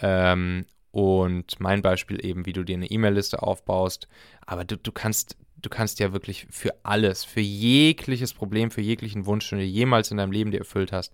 Ähm, 0.00 0.66
Und 0.90 1.58
mein 1.58 1.82
Beispiel 1.82 2.24
eben, 2.24 2.46
wie 2.46 2.52
du 2.52 2.62
dir 2.62 2.76
eine 2.76 2.90
E-Mail-Liste 2.90 3.42
aufbaust. 3.42 4.06
Aber 4.46 4.64
du, 4.64 4.76
du 4.76 4.92
kannst 4.92 5.36
du 5.60 5.70
kannst 5.70 5.98
ja 5.98 6.12
wirklich 6.12 6.46
für 6.50 6.74
alles, 6.82 7.24
für 7.24 7.40
jegliches 7.40 8.34
Problem, 8.34 8.70
für 8.70 8.82
jeglichen 8.82 9.26
Wunsch, 9.26 9.48
den 9.48 9.58
du 9.58 9.64
jemals 9.64 10.10
in 10.10 10.18
deinem 10.18 10.30
Leben 10.30 10.50
dir 10.50 10.58
erfüllt 10.58 10.92
hast, 10.92 11.12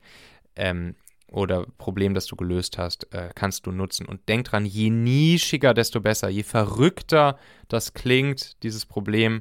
ähm, 0.57 0.96
oder 1.31 1.66
Problem, 1.79 2.14
das 2.14 2.26
du 2.26 2.35
gelöst 2.35 2.76
hast, 2.76 3.12
äh, 3.14 3.31
kannst 3.35 3.64
du 3.66 3.70
nutzen. 3.70 4.07
Und 4.07 4.29
denk 4.29 4.46
dran, 4.46 4.66
je 4.66 4.90
nischiger, 4.90 5.72
desto 5.72 6.00
besser. 6.00 6.29
Je 6.29 6.42
verrückter 6.42 7.38
das 7.68 7.94
klingt, 7.94 8.61
dieses 8.64 8.85
Problem, 8.85 9.40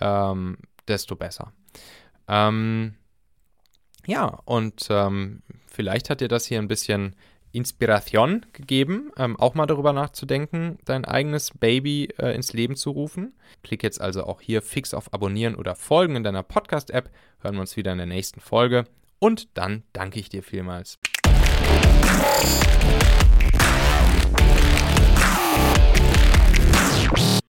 ähm, 0.00 0.56
desto 0.88 1.14
besser. 1.14 1.52
Ähm, 2.26 2.94
ja, 4.06 4.38
und 4.44 4.86
ähm, 4.90 5.42
vielleicht 5.66 6.10
hat 6.10 6.20
dir 6.20 6.28
das 6.28 6.46
hier 6.46 6.58
ein 6.58 6.68
bisschen 6.68 7.16
Inspiration 7.52 8.44
gegeben, 8.52 9.12
ähm, 9.16 9.36
auch 9.38 9.54
mal 9.54 9.66
darüber 9.66 9.92
nachzudenken, 9.92 10.78
dein 10.84 11.04
eigenes 11.04 11.52
Baby 11.52 12.10
äh, 12.18 12.34
ins 12.34 12.52
Leben 12.52 12.76
zu 12.76 12.90
rufen. 12.90 13.34
Klick 13.62 13.82
jetzt 13.82 14.00
also 14.00 14.24
auch 14.24 14.40
hier 14.40 14.62
fix 14.62 14.92
auf 14.92 15.12
Abonnieren 15.14 15.54
oder 15.54 15.74
Folgen 15.74 16.16
in 16.16 16.24
deiner 16.24 16.42
Podcast-App. 16.42 17.10
Hören 17.40 17.54
wir 17.54 17.62
uns 17.62 17.76
wieder 17.76 17.92
in 17.92 17.98
der 17.98 18.06
nächsten 18.06 18.40
Folge. 18.40 18.84
Und 19.18 19.56
dann 19.56 19.84
danke 19.92 20.20
ich 20.20 20.28
dir 20.28 20.42
vielmals. 20.42 20.98